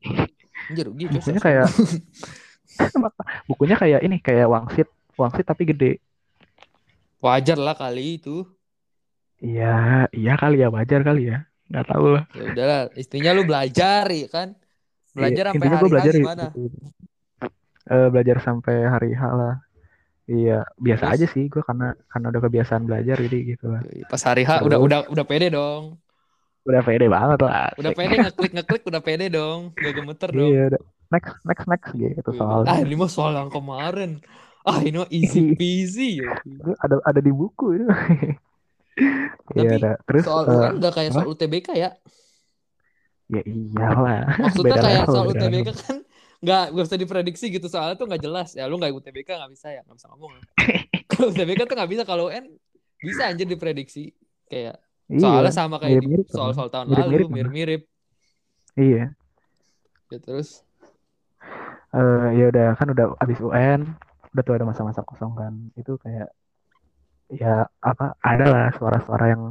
Anjir 0.68 0.84
rugi 0.86 1.04
bukunya 1.08 1.40
100 1.40 1.46
kayak 1.46 1.66
bukunya 3.50 3.76
kayak 3.80 4.00
ini 4.04 4.16
kayak 4.20 4.46
wangsit 4.50 4.88
wangsit 5.16 5.46
tapi 5.46 5.64
gede 5.68 5.92
Wajar 7.20 7.60
lah 7.60 7.76
kali 7.76 8.16
itu. 8.16 8.48
iya 9.40 10.04
iya 10.12 10.32
kali 10.36 10.60
ya 10.60 10.68
wajar 10.68 11.00
kali 11.00 11.28
ya 11.32 11.44
nggak 11.70 11.86
tahu 11.86 12.06
lah 12.16 12.24
Ya 12.34 12.44
udahlah, 12.50 12.80
istrinya 12.98 13.30
lu 13.32 13.42
belajar 13.46 14.04
ya 14.10 14.28
kan? 14.28 14.48
Belajar 15.12 15.44
Iya, 15.44 15.50
sampai 15.52 15.68
hari 15.68 15.80
gue 15.80 15.90
belajar 15.90 16.12
gimana? 16.14 16.46
Eh, 17.90 18.08
belajar 18.12 18.36
sampai 18.38 18.76
hari 18.86 19.10
H 19.18 19.22
lah 19.34 19.54
iya 20.30 20.62
biasa 20.78 21.04
Terus? 21.10 21.14
aja 21.18 21.26
sih 21.26 21.44
gue 21.50 21.62
karena 21.66 21.90
karena 22.06 22.26
udah 22.30 22.42
kebiasaan 22.46 22.82
belajar 22.86 23.16
jadi 23.18 23.38
gitu 23.56 23.66
lah 23.66 23.82
Pas 24.06 24.22
hari 24.22 24.46
H 24.46 24.62
udah 24.62 24.78
udah 24.78 24.98
udah 25.10 25.24
pede 25.26 25.50
dong. 25.50 25.98
Udah 26.60 26.82
pede 26.82 27.06
banget 27.06 27.38
lah 27.40 27.72
Udah 27.74 27.92
pede 27.92 28.14
ngeklik 28.18 28.52
ngeklik 28.52 28.82
udah 28.84 29.00
pede 29.00 29.26
dong. 29.28 29.72
Gak 29.74 29.92
gemeter 29.96 30.28
dong. 30.28 30.44
iya 30.46 30.62
udah 30.68 30.80
next 31.10 31.34
next 31.42 31.66
next 31.66 31.90
gitu 31.92 32.30
soalnya 32.32 32.70
Ah, 32.70 32.78
ini 32.78 32.94
mah 32.94 33.10
soal 33.10 33.32
yang 33.32 33.48
kemarin. 33.48 34.20
Ah, 34.60 34.78
ini 34.78 34.96
mah 34.96 35.08
easy 35.08 35.52
peasy. 35.60 36.20
ya. 36.20 36.36
Itu 36.44 36.70
ada 36.76 37.00
ada 37.02 37.20
di 37.20 37.32
buku 37.32 37.80
itu 37.80 37.86
iya 39.56 39.70
Tapi 39.70 39.76
ada 39.76 39.90
terus 40.04 40.24
Soal 40.24 40.44
eh, 40.44 40.52
UN 40.52 40.72
gak 40.78 40.92
kayak 40.92 41.10
soal 41.10 41.26
UTBK 41.26 41.68
ya? 41.74 41.90
ya 43.26 43.42
iyalah 43.42 44.26
Maksudnya 44.42 44.74
beda 44.74 44.82
kayak 44.82 45.00
level 45.00 45.14
soal 45.14 45.26
UTBK 45.30 45.68
level. 45.70 45.76
kan 45.80 45.96
nggak 46.40 46.62
nggak 46.72 46.84
bisa 46.88 46.96
diprediksi 46.96 47.46
gitu 47.48 47.66
soalnya 47.68 47.94
tuh 47.94 48.08
nggak 48.08 48.22
jelas 48.24 48.56
ya 48.56 48.64
lu 48.64 48.74
nggak 48.74 48.90
UTBK 48.90 49.28
nggak 49.36 49.52
bisa 49.52 49.68
ya 49.70 49.80
nggak 49.84 49.96
bisa 49.96 50.08
ngomong 50.08 50.30
kalau 51.06 51.26
UTBK 51.28 51.60
tuh 51.68 51.76
nggak 51.76 51.90
bisa 51.92 52.02
kalau 52.04 52.24
UN 52.28 52.48
bisa 52.98 53.22
anjir 53.28 53.44
diprediksi 53.44 54.16
kayak 54.48 54.80
iya 55.10 55.22
soalnya 55.22 55.52
sama 55.52 55.76
kayak 55.82 55.98
di 56.02 56.06
mirip-mirip 56.06 56.26
kan. 56.30 56.34
soal-soal 56.36 56.68
tahun 56.72 56.86
Mirip-mirip 56.90 57.26
lalu 57.26 57.26
kan. 57.26 57.34
mirip-mirip 57.36 57.82
iya 58.78 59.04
ya 60.10 60.18
terus 60.18 60.48
eh 61.90 62.26
ya 62.38 62.44
udah 62.54 62.66
kan 62.78 62.86
udah 62.94 63.06
abis 63.22 63.38
UN 63.42 63.80
udah 64.30 64.42
tuh 64.46 64.54
ada 64.56 64.66
masa-masa 64.70 65.02
kosong 65.02 65.32
kan 65.34 65.52
itu 65.74 65.92
kayak 65.98 66.30
ya 67.30 67.66
apa 67.82 68.14
ada 68.22 68.44
lah 68.50 68.66
suara-suara 68.74 69.24
yang 69.34 69.42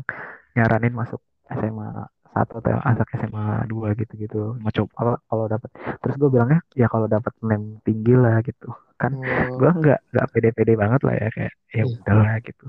nyaranin 0.56 0.96
masuk 0.96 1.20
SMA 1.51 1.88
satu 2.30 2.62
atau 2.62 2.78
anak 2.86 3.08
SMA 3.18 3.46
dua 3.72 3.88
gitu-gitu 3.98 4.56
mau 4.62 4.72
coba 4.72 4.94
apa 5.01 5.13
kalau 5.28 5.46
dapat 5.50 5.70
terus 6.00 6.16
gue 6.22 6.30
bilangnya 6.30 6.60
ya 6.78 6.88
kalau 6.88 7.08
dapat 7.10 7.34
nem 7.44 7.80
tinggi 7.84 8.13
lah 8.16 8.39
gitu 8.46 8.70
kan 9.01 9.12
oh. 9.18 9.58
gue 9.60 9.70
nggak 9.80 10.00
nggak 10.13 10.28
pede-pede 10.32 10.74
banget 10.78 11.01
lah 11.08 11.16
ya 11.18 11.28
kayak 11.36 11.54
ya 11.74 11.84
Iya. 11.84 11.84
udahlah 12.04 12.36
gitu 12.46 12.66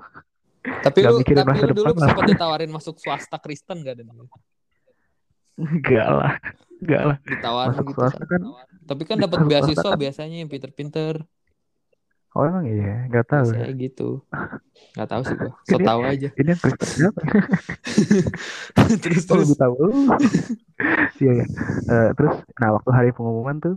tapi 0.60 0.96
nggak 1.00 1.12
lu 1.12 1.18
mikirin 1.20 1.38
tapi 1.40 1.50
masa 1.50 1.64
lu 1.64 1.72
dulu 1.72 1.86
depan 1.86 1.96
lah. 1.96 2.08
sempat 2.08 2.24
ditawarin 2.28 2.70
masuk 2.70 2.96
swasta 2.96 3.36
Kristen 3.38 3.76
gak 3.80 3.94
dan 3.96 4.06
enggak 5.56 6.08
lah. 6.08 6.32
Enggak 6.80 7.02
lah. 7.04 7.16
Ditawarin 7.22 7.68
masuk 7.74 7.84
gitu 7.86 7.96
swasta 7.96 8.24
kan 8.24 8.40
kan 8.40 8.42
tapi 8.84 9.02
kan 9.04 9.16
dapat 9.16 9.38
beasiswa 9.44 9.82
kan- 9.86 9.98
biasanya 9.98 10.36
yang 10.38 10.48
pinter-pinter. 10.48 11.22
Oh 12.30 12.46
emang 12.46 12.62
iya? 12.62 13.10
Nggak 13.10 13.26
tahu 13.26 13.42
ya. 13.42 13.54
biasanya 13.58 13.74
gitu. 13.76 14.08
Nggak 14.94 15.08
tahu 15.08 15.22
sih 15.24 15.34
gua. 15.34 15.52
So 15.64 15.76
Ini- 15.76 15.86
tahu 15.86 16.00
aja. 16.04 16.28
ini 16.30 16.48
yang 16.48 16.60
Kristen 16.60 17.10
terus 19.02 19.22
Oh 19.24 19.34
terus. 19.34 19.46
lebih 19.46 19.58
tahu. 19.58 19.74
Iya 21.20 21.32
ya. 21.36 21.46
Eh, 21.86 22.10
terus, 22.14 22.34
nah 22.56 22.72
waktu 22.72 22.90
hari 22.90 23.10
pengumuman 23.10 23.60
tuh 23.60 23.76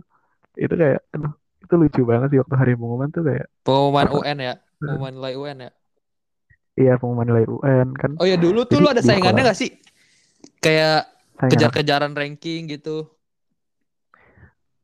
itu 0.56 0.72
kayak 0.72 1.04
aduh 1.12 1.28
itu 1.60 1.74
lucu 1.74 2.00
banget 2.02 2.28
sih 2.30 2.40
waktu 2.40 2.54
hari 2.56 2.72
pengumuman 2.72 3.08
tuh 3.08 3.20
kayak 3.20 3.46
Pengumuman? 3.60 4.06
UN 4.08 4.38
ya, 4.38 4.54
pengumuman 4.78 5.12
nilai 5.12 5.34
UN 5.34 5.58
ya. 5.60 5.70
Iya 6.74 6.94
pengumuman 6.94 7.26
nilai 7.26 7.44
UN 7.46 7.88
kan 7.94 8.10
Oh 8.18 8.26
ya 8.26 8.34
dulu 8.34 8.62
tuh 8.64 8.76
Jadi 8.76 8.84
lu 8.84 8.88
ada 8.88 9.00
saingannya 9.00 9.42
sekolah- 9.42 9.48
gak 9.48 9.58
sih? 9.58 9.70
Kayak 10.58 11.00
kejar-kejaran 11.36 12.12
ranking 12.12 12.66
gitu. 12.68 13.06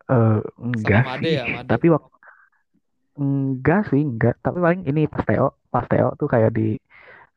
eh, 0.07 0.39
enggak 0.59 1.03
Sama 1.03 1.15
Made 1.15 1.23
sih 1.23 1.33
ya, 1.33 1.45
Made. 1.47 1.69
tapi 1.69 1.87
waktu 1.89 2.09
enggak 3.17 3.81
sih 3.87 4.01
enggak 4.01 4.35
tapi 4.41 4.59
paling 4.59 4.83
ini 4.85 5.07
pas 5.07 5.23
TO 5.23 5.49
pas 5.69 5.85
TO 5.85 6.09
tuh 6.17 6.27
kayak 6.27 6.51
di 6.51 6.75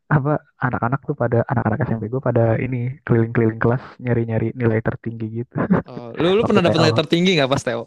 apa 0.07 0.38
anak-anak 0.57 1.01
tuh 1.03 1.13
pada 1.13 1.41
anak-anak 1.43 1.79
SMP 1.83 2.05
gue 2.07 2.17
pada 2.19 2.55
ini 2.55 2.98
keliling-keliling 3.03 3.57
kelas 3.57 3.81
nyari-nyari 3.98 4.53
nilai 4.53 4.79
tertinggi 4.79 5.27
gitu 5.39 5.55
Oh, 5.83 6.13
lu 6.13 6.33
lu 6.33 6.41
pernah 6.43 6.62
dapat 6.62 6.74
TO. 6.74 6.79
nilai 6.79 6.93
tertinggi 6.95 7.31
gak 7.36 7.50
pas 7.50 7.62
Teo? 7.62 7.83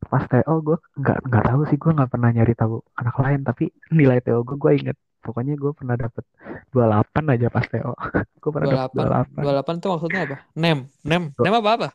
pas 0.00 0.24
TO 0.24 0.54
gue 0.58 0.78
nggak 0.96 1.18
nggak 1.22 1.44
tahu 1.44 1.60
sih 1.66 1.76
gue 1.76 1.92
nggak 1.92 2.08
pernah 2.08 2.30
nyari 2.30 2.54
tahu 2.54 2.80
anak 2.94 3.14
lain 3.14 3.40
tapi 3.42 3.64
nilai 3.90 4.18
TO 4.18 4.40
gue 4.40 4.56
gue 4.56 4.72
inget 4.76 4.96
pokoknya 5.18 5.54
gue 5.54 5.72
pernah 5.74 5.96
dapet 5.98 6.24
28 6.70 7.34
aja 7.34 7.46
pas 7.50 7.66
TO 7.66 7.92
gue 8.42 8.50
pernah 8.50 8.66
dapet 8.86 8.96
28. 8.96 9.34
28 9.34 9.78
28 9.78 9.82
tuh 9.82 9.88
maksudnya 9.92 10.20
apa? 10.24 10.36
Nem, 10.54 10.78
nem, 11.02 11.22
nem 11.32 11.54
apa 11.54 11.70
apa? 11.74 11.88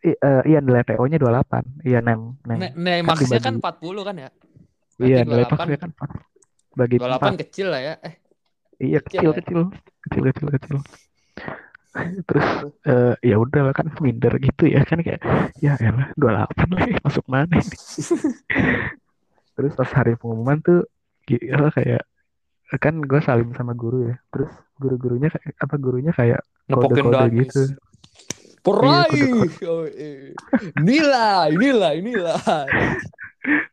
I- 0.00 0.16
eh, 0.16 0.42
iya 0.48 0.58
nilai 0.58 0.80
TO 0.82 1.04
nya 1.04 1.20
28 1.20 1.64
iya 1.84 1.98
nem 2.00 2.34
nem 2.48 2.58
Ne- 2.58 2.72
Nilai 2.74 3.00
Kan 3.02 3.08
maksnya 3.12 3.38
kan 3.38 3.54
dibagi. 3.54 3.84
40 3.84 4.02
kan 4.08 4.16
ya? 4.16 4.28
iya 4.98 5.16
Berarti 5.20 5.28
nilai 5.28 5.44
28 5.44 5.52
maksnya 5.52 5.78
kan 5.78 5.90
empat. 5.92 6.10
bagi 6.70 6.96
28 6.96 7.12
empat 7.12 7.32
kecil 7.44 7.66
lah 7.68 7.80
ya. 7.80 7.94
Eh, 8.00 8.14
iya 8.80 8.98
kecil 9.04 9.20
kecil 9.20 9.30
ya? 9.30 9.36
kecil 9.36 9.60
kecil 10.08 10.22
kecil 10.32 10.48
kecil 10.56 10.76
terus 12.30 12.46
eh, 12.86 13.14
ya 13.26 13.36
udah 13.36 13.60
lah 13.66 13.74
kan 13.74 13.90
minder 13.98 14.30
gitu 14.38 14.64
ya 14.64 14.86
kan 14.86 15.02
kayak 15.02 15.20
ya 15.58 15.74
elah 15.76 16.08
28 16.14 16.70
lagi 16.70 16.94
masuk 17.02 17.26
mana 17.26 17.50
ini 17.58 17.76
terus 19.58 19.72
pas 19.74 19.90
hari 19.92 20.14
pengumuman 20.16 20.62
tuh 20.62 20.86
gila 21.26 21.68
kayak 21.74 22.06
kan 22.78 22.94
gue 23.02 23.20
salim 23.24 23.50
sama 23.58 23.74
guru 23.74 24.06
ya 24.06 24.16
terus 24.30 24.50
guru-gurunya 24.78 25.28
apa 25.58 25.74
gurunya 25.74 26.12
kayak 26.14 26.40
Nepokin 26.70 27.02
kode-kode 27.02 27.16
Danis. 27.18 27.48
gitu 27.50 27.62
Peraih. 28.60 29.48
eh. 29.96 30.36
Nilai, 30.76 31.50
nilai, 31.56 31.96
nilai. 32.04 32.68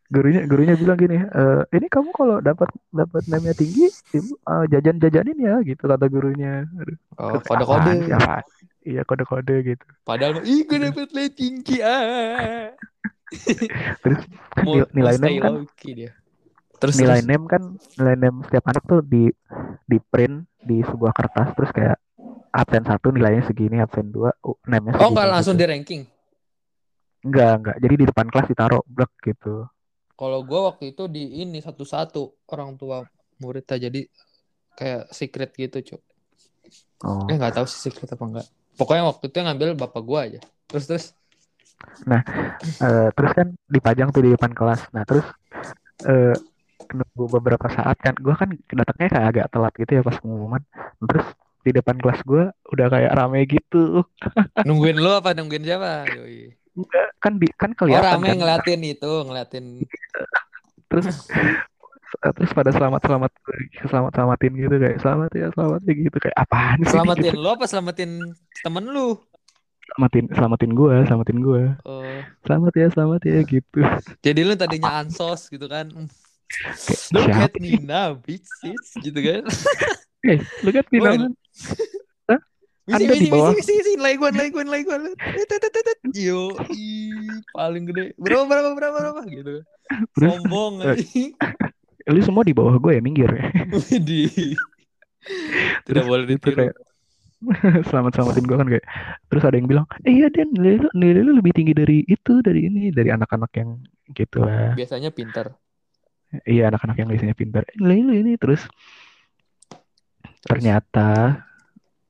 gurunya 0.08 0.48
gurunya 0.48 0.80
bilang 0.80 0.96
gini 0.96 1.20
"Eh, 1.20 1.62
ini 1.76 1.88
kamu 1.92 2.10
kalau 2.16 2.40
dapat 2.40 2.72
dapat 2.96 3.28
namanya 3.28 3.60
tinggi 3.60 3.92
ibu 4.16 4.40
eh, 4.40 4.66
jajan 4.72 4.96
jajanin 5.04 5.36
ya 5.38 5.56
gitu 5.68 5.84
kata 5.84 6.08
gurunya 6.08 6.64
Oh, 7.20 7.36
sih, 7.44 7.52
apaan? 7.52 8.44
iya 8.88 9.02
kode-kode 9.04 9.56
gitu 9.68 9.86
Padahal 10.08 10.40
ih 10.48 10.64
gue 10.64 10.80
dapet 10.80 11.12
nilai 11.12 11.32
tinggi 11.36 11.84
ah. 11.84 12.72
terus 14.04 14.20
kan 14.56 14.64
Mau, 14.64 14.80
nil- 14.80 14.92
nilai 14.96 15.16
mau 15.16 15.20
stay 15.20 15.36
nem 15.36 15.44
kan 15.44 15.54
dia. 15.92 16.12
Terus 16.78 16.96
nilai 17.02 17.20
terus. 17.22 17.30
nem 17.30 17.44
kan 17.50 17.64
nilai 17.98 18.16
nem 18.18 18.36
setiap 18.46 18.66
anak 18.70 18.84
tuh 18.86 19.02
di 19.02 19.30
di 19.90 19.98
print 19.98 20.46
di 20.62 20.84
sebuah 20.86 21.14
kertas 21.16 21.54
terus 21.58 21.72
kayak 21.74 21.98
absen 22.54 22.84
satu 22.86 23.10
nilainya 23.14 23.44
segini 23.46 23.82
absen 23.82 24.10
dua 24.10 24.30
uh, 24.46 24.58
nemnya 24.66 24.98
Oh 25.02 25.10
enggak 25.14 25.28
langsung 25.30 25.56
gitu. 25.58 25.64
di 25.66 25.72
ranking. 25.74 26.02
enggak 27.26 27.52
enggak 27.60 27.76
jadi 27.82 27.96
di 27.98 28.06
depan 28.08 28.26
kelas 28.30 28.48
ditaruh 28.48 28.82
blok 28.86 29.12
gitu 29.26 29.66
Kalau 30.18 30.42
gue 30.42 30.60
waktu 30.66 30.98
itu 30.98 31.06
di 31.06 31.46
ini 31.46 31.62
satu-satu 31.62 32.50
orang 32.50 32.74
tua 32.74 33.06
muridnya 33.38 33.78
jadi 33.78 34.02
kayak 34.74 35.14
secret 35.14 35.54
gitu 35.54 35.78
cuy. 35.94 36.02
oh 37.06 37.26
Eh 37.30 37.38
nggak 37.38 37.54
tahu 37.62 37.66
sih 37.70 37.90
secret 37.90 38.10
apa 38.10 38.24
enggak. 38.26 38.48
Pokoknya 38.78 39.06
waktu 39.06 39.30
itu 39.30 39.36
yang 39.38 39.48
ngambil 39.54 39.78
bapak 39.78 40.02
gue 40.02 40.20
aja. 40.20 40.40
Terus 40.66 40.86
terus. 40.90 41.06
Eh, 42.82 43.10
terus 43.14 43.32
kan 43.38 43.48
dipajang 43.70 44.10
tuh 44.10 44.26
di 44.26 44.34
depan 44.34 44.50
kelas 44.54 44.90
nah 44.90 45.06
terus 45.06 45.26
eh 46.10 46.34
nunggu 46.88 47.24
beberapa 47.34 47.68
saat 47.68 47.98
kan 48.00 48.14
gue 48.16 48.32
kan 48.32 48.50
datangnya 48.70 49.10
kayak 49.12 49.28
agak 49.32 49.48
telat 49.50 49.74
gitu 49.76 49.92
ya 49.92 50.02
pas 50.02 50.18
pengumuman 50.18 50.62
terus 51.02 51.28
di 51.62 51.72
depan 51.76 52.00
kelas 52.00 52.22
gue 52.24 52.44
udah 52.72 52.88
kayak 52.88 53.12
rame 53.12 53.44
gitu 53.44 54.06
Nungguin 54.68 54.96
lu 54.96 55.12
apa 55.12 55.36
nungguin 55.36 55.64
siapa? 55.64 56.08
Yoi. 56.08 56.54
enggak 56.78 57.08
kan 57.18 57.34
di 57.36 57.48
kan 57.58 57.72
Oh 57.74 57.78
kelihatan 57.84 58.22
rame 58.22 58.26
kan 58.30 58.38
ngeliatin 58.38 58.82
itu, 58.86 59.12
ngeliatin. 59.26 59.66
terus 60.94 61.28
terus 62.32 62.52
pada 62.56 62.72
selamat 62.72 63.02
selamat 63.04 63.32
selamat 63.84 64.12
selamatin 64.16 64.52
gitu 64.56 64.76
kayak 64.80 64.98
selamat 65.04 65.30
ya 65.36 65.48
selamat 65.52 65.82
ya 65.84 65.94
gitu 65.98 66.18
kayak 66.18 66.38
apaan 66.40 66.78
sih 66.86 66.94
Selamatin 66.96 67.34
gitu. 67.34 67.42
lu 67.44 67.50
apa 67.52 67.66
selamatin 67.68 68.12
temen 68.64 68.86
lu? 68.88 69.18
selamatin 69.88 70.26
selamatin 70.36 70.72
gue 70.76 70.96
selamatin 71.08 71.38
gue 71.40 71.64
Oh, 71.84 72.20
selamat 72.44 72.74
ya 72.76 72.88
selamat 72.92 73.22
ya 73.24 73.40
gitu 73.44 73.80
jadi 74.20 74.40
lu 74.44 74.54
tadinya 74.56 75.00
ansos 75.00 75.48
gitu 75.48 75.68
kan. 75.68 75.88
Kayak 76.48 77.00
Look 77.12 77.26
siapa 77.28 77.46
at 77.48 77.54
Nina, 77.60 78.02
bitches, 78.16 78.86
gitu 79.04 79.20
kan. 79.20 79.44
lu 80.64 80.70
kan 80.74 80.86
Woi, 80.88 80.92
bilang 80.92 81.16
Misi, 82.88 83.04
Anda 83.04 83.14
misi, 83.20 83.26
di 83.28 83.32
bawah. 83.36 83.52
misi, 83.52 83.74
misi, 83.76 83.94
misi, 84.00 85.44
tet, 85.44 85.60
tet, 85.60 85.76
tet. 85.76 86.00
Yo, 86.16 86.56
ih, 86.72 87.44
paling 87.52 87.84
gede. 87.84 88.16
Berapa, 88.16 88.48
berapa, 88.48 88.72
berapa, 88.80 88.96
berapa, 88.96 89.22
gitu. 89.28 89.60
Terus, 90.16 90.32
Sombong 90.40 90.74
eh, 90.84 90.96
lu 92.16 92.22
semua 92.24 92.48
di 92.48 92.56
bawah 92.56 92.80
gue 92.80 92.92
ya 92.96 93.02
minggir 93.04 93.28
ya 93.28 93.52
Widih. 93.68 94.56
Tidak 95.84 96.04
boleh 96.08 96.24
ditiru. 96.24 96.72
selamat 97.92 98.18
selamatin 98.18 98.46
gue 98.50 98.58
kan 98.58 98.68
kayak 98.72 98.86
terus 99.30 99.44
ada 99.46 99.56
yang 99.62 99.70
bilang 99.70 99.86
eh 100.08 100.10
iya 100.10 100.28
Dan 100.32 100.50
nilai 100.58 100.82
lu, 100.82 100.90
nilai 100.98 101.22
lu 101.22 101.32
lebih 101.38 101.54
tinggi 101.54 101.76
dari 101.76 102.02
itu 102.08 102.42
dari 102.42 102.66
ini 102.66 102.90
dari 102.90 103.14
anak-anak 103.14 103.52
yang 103.60 103.78
gitu 104.16 104.42
lah 104.42 104.74
Biasanya 104.74 105.12
pinter. 105.12 105.52
Iya 106.44 106.68
anak-anak 106.72 106.96
yang 107.00 107.10
biasanya 107.12 107.36
pintar. 107.38 107.64
Lu 107.80 107.94
ini 107.94 108.36
terus. 108.36 108.66
Ternyata 110.44 111.40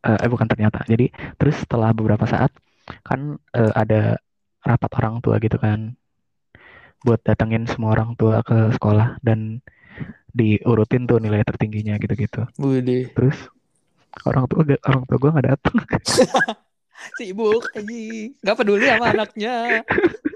eh 0.04 0.18
eh, 0.24 0.30
bukan 0.30 0.48
ternyata. 0.48 0.86
Jadi 0.86 1.10
terus 1.36 1.58
setelah 1.62 1.92
beberapa 1.92 2.26
saat 2.26 2.54
kan 3.04 3.36
eh, 3.54 3.74
ada 3.74 4.18
rapat 4.64 4.92
orang 5.00 5.22
tua 5.22 5.38
gitu 5.42 5.58
kan. 5.58 5.94
Buat 7.06 7.22
datengin 7.24 7.70
semua 7.70 7.94
orang 7.94 8.18
tua 8.18 8.42
ke 8.42 8.74
sekolah 8.74 9.22
dan 9.22 9.62
diurutin 10.34 11.10
tuh 11.10 11.18
nilai 11.18 11.42
tertingginya 11.42 11.98
gitu-gitu. 11.98 12.46
Widih. 12.62 13.10
terus 13.18 13.38
orang 14.26 14.46
tua 14.50 14.62
gak- 14.66 14.82
orang 14.86 15.04
tua 15.06 15.18
gue 15.18 15.30
nggak 15.34 15.48
datang 15.54 15.76
Sibuk 17.18 17.70
anjing. 17.78 18.34
Gak 18.42 18.58
peduli 18.58 18.86
sama 18.90 19.14
anaknya. 19.14 19.86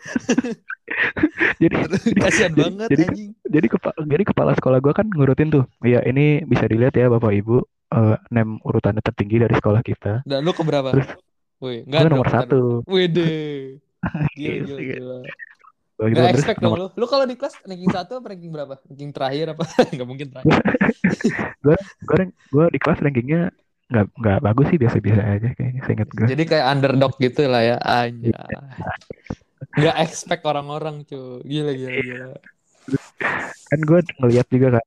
jadi 1.63 1.75
Kasian 2.23 2.51
jadi- 2.51 2.61
banget 2.61 2.87
jadi- 2.89 3.07
anjing. 3.07 3.29
jadi 3.43 3.67
kepala 3.67 3.95
jadi 4.03 4.23
kepala 4.23 4.51
sekolah 4.53 4.77
gue 4.79 4.93
kan 4.93 5.07
ngurutin 5.07 5.49
tuh 5.49 5.63
ya 5.81 5.99
ini 6.01 6.43
bisa 6.43 6.65
dilihat 6.65 6.93
ya 6.93 7.07
bapak 7.07 7.31
ibu 7.33 7.61
eh, 7.89 8.15
nem 8.29 8.57
urutannya 8.59 8.99
tertinggi 8.99 9.37
dari 9.39 9.53
sekolah 9.53 9.81
kita 9.81 10.23
Dan 10.23 10.41
lu 10.41 10.51
keberapa? 10.51 10.91
Terus, 10.91 11.09
Wih, 11.59 11.83
gue 11.83 11.93
enggak 11.93 12.09
nomor 12.09 12.27
satu 12.27 12.81
Widih. 12.85 13.77
Gila, 14.33 14.49
Gitu, 14.57 14.65
gila, 14.65 14.81
gila. 14.81 15.19
Gua 15.93 16.07
gitu, 16.09 16.17
Gak 16.17 16.33
expect 16.33 16.59
nomor 16.59 16.77
dong 16.79 16.89
lu. 16.89 16.97
Lu 16.97 17.05
kalau 17.05 17.25
di 17.25 17.35
kelas 17.35 17.53
ranking 17.61 17.91
satu 17.91 18.11
apa 18.17 18.27
ranking 18.27 18.49
berapa? 18.49 18.73
Ranking 18.81 19.11
terakhir 19.11 19.45
apa? 19.53 19.63
Gak 19.91 20.07
mungkin 20.07 20.27
terakhir. 20.27 20.57
gue 21.61 21.77
gue 22.49 22.65
di 22.67 22.79
kelas 22.79 22.99
rankingnya 22.99 23.53
nggak 23.85 24.05
nggak 24.15 24.39
bagus 24.41 24.65
sih 24.71 24.79
biasa-biasa 24.79 25.21
aja 25.21 25.49
kayaknya 25.51 25.81
seingat 25.83 26.09
gue 26.09 26.25
Jadi 26.25 26.43
kayak 26.47 26.65
underdog 26.65 27.13
gitu 27.19 27.45
lah 27.45 27.61
ya. 27.61 27.77
Anjay. 27.77 28.33
Gak 29.73 29.97
expect 29.99 30.43
orang-orang 30.43 31.03
cuy. 31.03 31.41
Gila, 31.43 31.71
gila, 31.71 31.91
gila. 32.01 32.27
kan 33.71 33.79
gue 33.79 33.99
ngeliat 34.19 34.47
juga 34.51 34.67
kan 34.75 34.85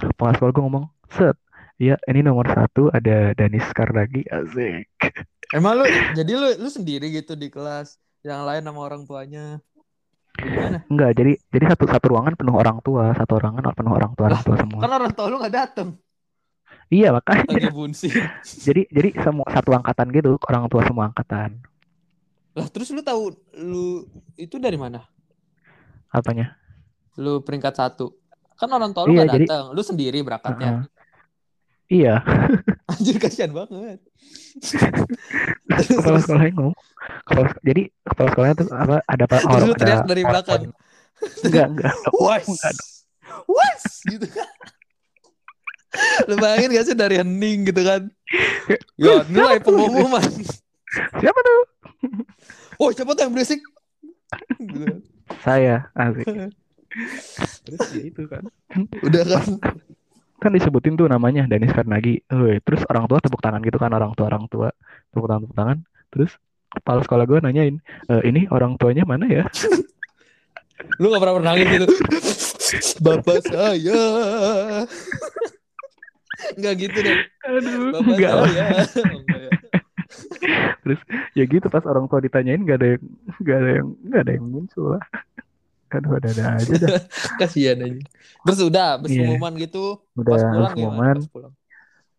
sekolah 0.00 0.52
gue 0.54 0.62
ngomong 0.62 0.86
set 1.10 1.36
ya 1.76 1.98
ini 2.06 2.24
nomor 2.24 2.48
satu 2.48 2.88
ada 2.88 3.34
Danis 3.36 3.66
Karnagi 3.74 4.24
asik 4.30 4.88
Emang 5.52 5.78
lu, 5.78 5.84
jadi 6.16 6.32
lu 6.32 6.48
lu 6.58 6.66
sendiri 6.66 7.06
gitu 7.12 7.38
di 7.38 7.46
kelas. 7.46 7.94
Yang 8.20 8.40
lain 8.42 8.62
sama 8.66 8.80
orang 8.82 9.02
tuanya. 9.06 9.62
Gimana? 10.36 10.84
enggak 10.92 11.10
jadi 11.16 11.32
jadi 11.48 11.64
satu 11.72 11.84
satu 11.88 12.06
ruangan 12.12 12.36
penuh 12.36 12.52
orang 12.52 12.76
tua 12.84 13.08
satu 13.16 13.40
ruangan 13.40 13.72
penuh 13.72 13.88
orang 13.88 14.12
tua 14.12 14.28
orang 14.28 14.42
tua 14.44 14.56
semua 14.60 14.80
Kan 14.84 14.92
orang 14.92 15.12
tua 15.16 15.26
lu 15.32 15.36
gak 15.40 15.54
dateng. 15.54 15.88
iya 16.92 17.08
makanya 17.08 17.46
jadi 18.68 18.82
jadi 18.92 19.08
semua 19.24 19.48
satu 19.48 19.72
angkatan 19.72 20.12
gitu 20.12 20.36
orang 20.44 20.68
tua 20.68 20.84
semua 20.84 21.08
angkatan 21.08 21.56
Lah 22.56 22.66
terus 22.66 22.88
lu 22.88 23.00
tahu 23.00 23.30
lu 23.54 24.08
itu 24.34 24.56
dari 24.56 24.74
mana? 24.74 25.04
apanya 26.08 26.56
Lu 27.14 27.40
peringkat 27.40 27.72
satu. 27.72 28.16
Kan 28.54 28.68
orang 28.70 28.90
tua 28.90 29.04
lu 29.04 29.12
Iya, 29.12 29.22
gak 29.22 29.34
jadi- 29.34 29.46
datang. 29.46 29.64
Lu 29.70 29.82
sendiri 29.82 30.18
berangkatnya. 30.20 30.68
Heeh. 30.68 30.84
iya 31.88 32.14
Anjir 32.90 33.14
kasihan 33.16 33.52
banget. 33.52 34.00
kepala 35.68 36.18
sekolahnya 36.18 36.52
ngomong 36.52 36.74
kepala, 37.22 37.48
jadi 37.60 37.82
kepala 38.02 38.28
sekolahnya 38.28 38.56
tuh 38.56 38.68
apa 38.72 38.96
ada 39.04 39.22
apa 39.24 39.36
Terus 39.38 39.62
lu 39.62 39.70
ada 39.70 39.78
teriak 39.78 40.00
dari 40.02 40.20
orang- 40.20 40.30
belakang. 40.32 40.62
enggak 41.44 41.66
enggak 41.70 41.94
Was. 42.18 42.46
Was 43.46 43.84
gitu 44.04 44.26
kan. 44.26 44.48
Lu 46.26 46.34
bayangin 46.36 46.70
gak 46.72 46.86
sih 46.86 46.96
dari 46.96 47.16
hening 47.16 47.58
gitu 47.66 47.82
kan. 47.82 48.02
Ya 48.98 49.22
nilai 49.24 49.60
pengumuman. 49.60 50.24
siapa 51.14 51.38
tuh 51.38 51.58
Oh 52.82 52.92
siapa 52.92 53.16
tuh 53.16 53.24
yang 53.24 53.32
berisik? 53.32 53.60
Gitu. 54.60 55.00
Saya 55.40 55.88
asik. 55.96 56.26
Terus 57.64 57.80
ya 57.92 58.02
itu 58.04 58.22
kan. 58.28 58.44
Udah 59.00 59.22
kan. 59.24 59.48
Kan 60.36 60.50
disebutin 60.52 61.00
tuh 61.00 61.08
namanya 61.08 61.48
Danis 61.48 61.72
Karnagi. 61.72 62.20
Woi, 62.28 62.60
terus 62.60 62.84
orang 62.92 63.08
tua 63.08 63.18
tepuk 63.24 63.40
tangan 63.40 63.64
gitu 63.64 63.80
kan 63.80 63.88
orang 63.92 64.12
tua 64.12 64.28
orang 64.28 64.44
tua 64.52 64.68
tepuk 65.12 65.26
tangan 65.26 65.42
tepuk 65.48 65.56
tangan. 65.56 65.78
Terus 66.12 66.30
kepala 66.68 67.00
sekolah 67.00 67.24
gue 67.24 67.38
nanyain, 67.40 67.76
"E, 67.80 68.14
ini 68.28 68.44
orang 68.52 68.76
tuanya 68.76 69.08
mana 69.08 69.24
ya? 69.24 69.48
Lu 71.00 71.08
gak 71.08 71.20
pernah 71.24 71.34
pernah 71.40 71.50
nangis 71.56 71.68
gitu. 71.72 71.86
Bapak 73.00 73.40
saya. 73.48 74.02
Enggak 76.56 76.74
gitu 76.84 76.98
deh. 77.00 77.16
Aduh, 77.48 77.96
Bapak 77.96 78.12
enggak 78.12 78.32
saya. 78.36 78.66
Enggak 80.86 81.02
ya. 81.02 81.18
Ya 81.34 81.44
gitu 81.44 81.66
pas 81.66 81.82
orang 81.84 82.06
tua 82.06 82.18
ditanyain 82.18 82.62
gak 82.62 82.78
ada 82.78 82.88
yang 82.94 83.02
gak 83.40 83.58
ada 83.58 83.70
yang 83.74 83.88
gak 84.06 84.22
ada 84.22 84.32
yang 84.32 84.46
muncul 84.46 84.86
lah. 84.94 85.02
Aduh 85.88 86.18
ada 86.18 86.28
ada 86.30 86.44
aja 86.56 86.72
dah. 86.76 86.98
Kasihan 87.40 87.78
aja. 87.78 88.00
Terus 88.42 88.60
udah 88.62 88.84
habis 88.94 89.10
Iya. 89.10 89.22
pengumuman 89.22 89.52
gitu. 89.56 89.84
Udah 90.14 90.32
Pas 90.32 90.42
pulang 90.42 90.72
pengumuman. 90.72 91.16
Pas 91.18 91.30
pulang. 91.30 91.52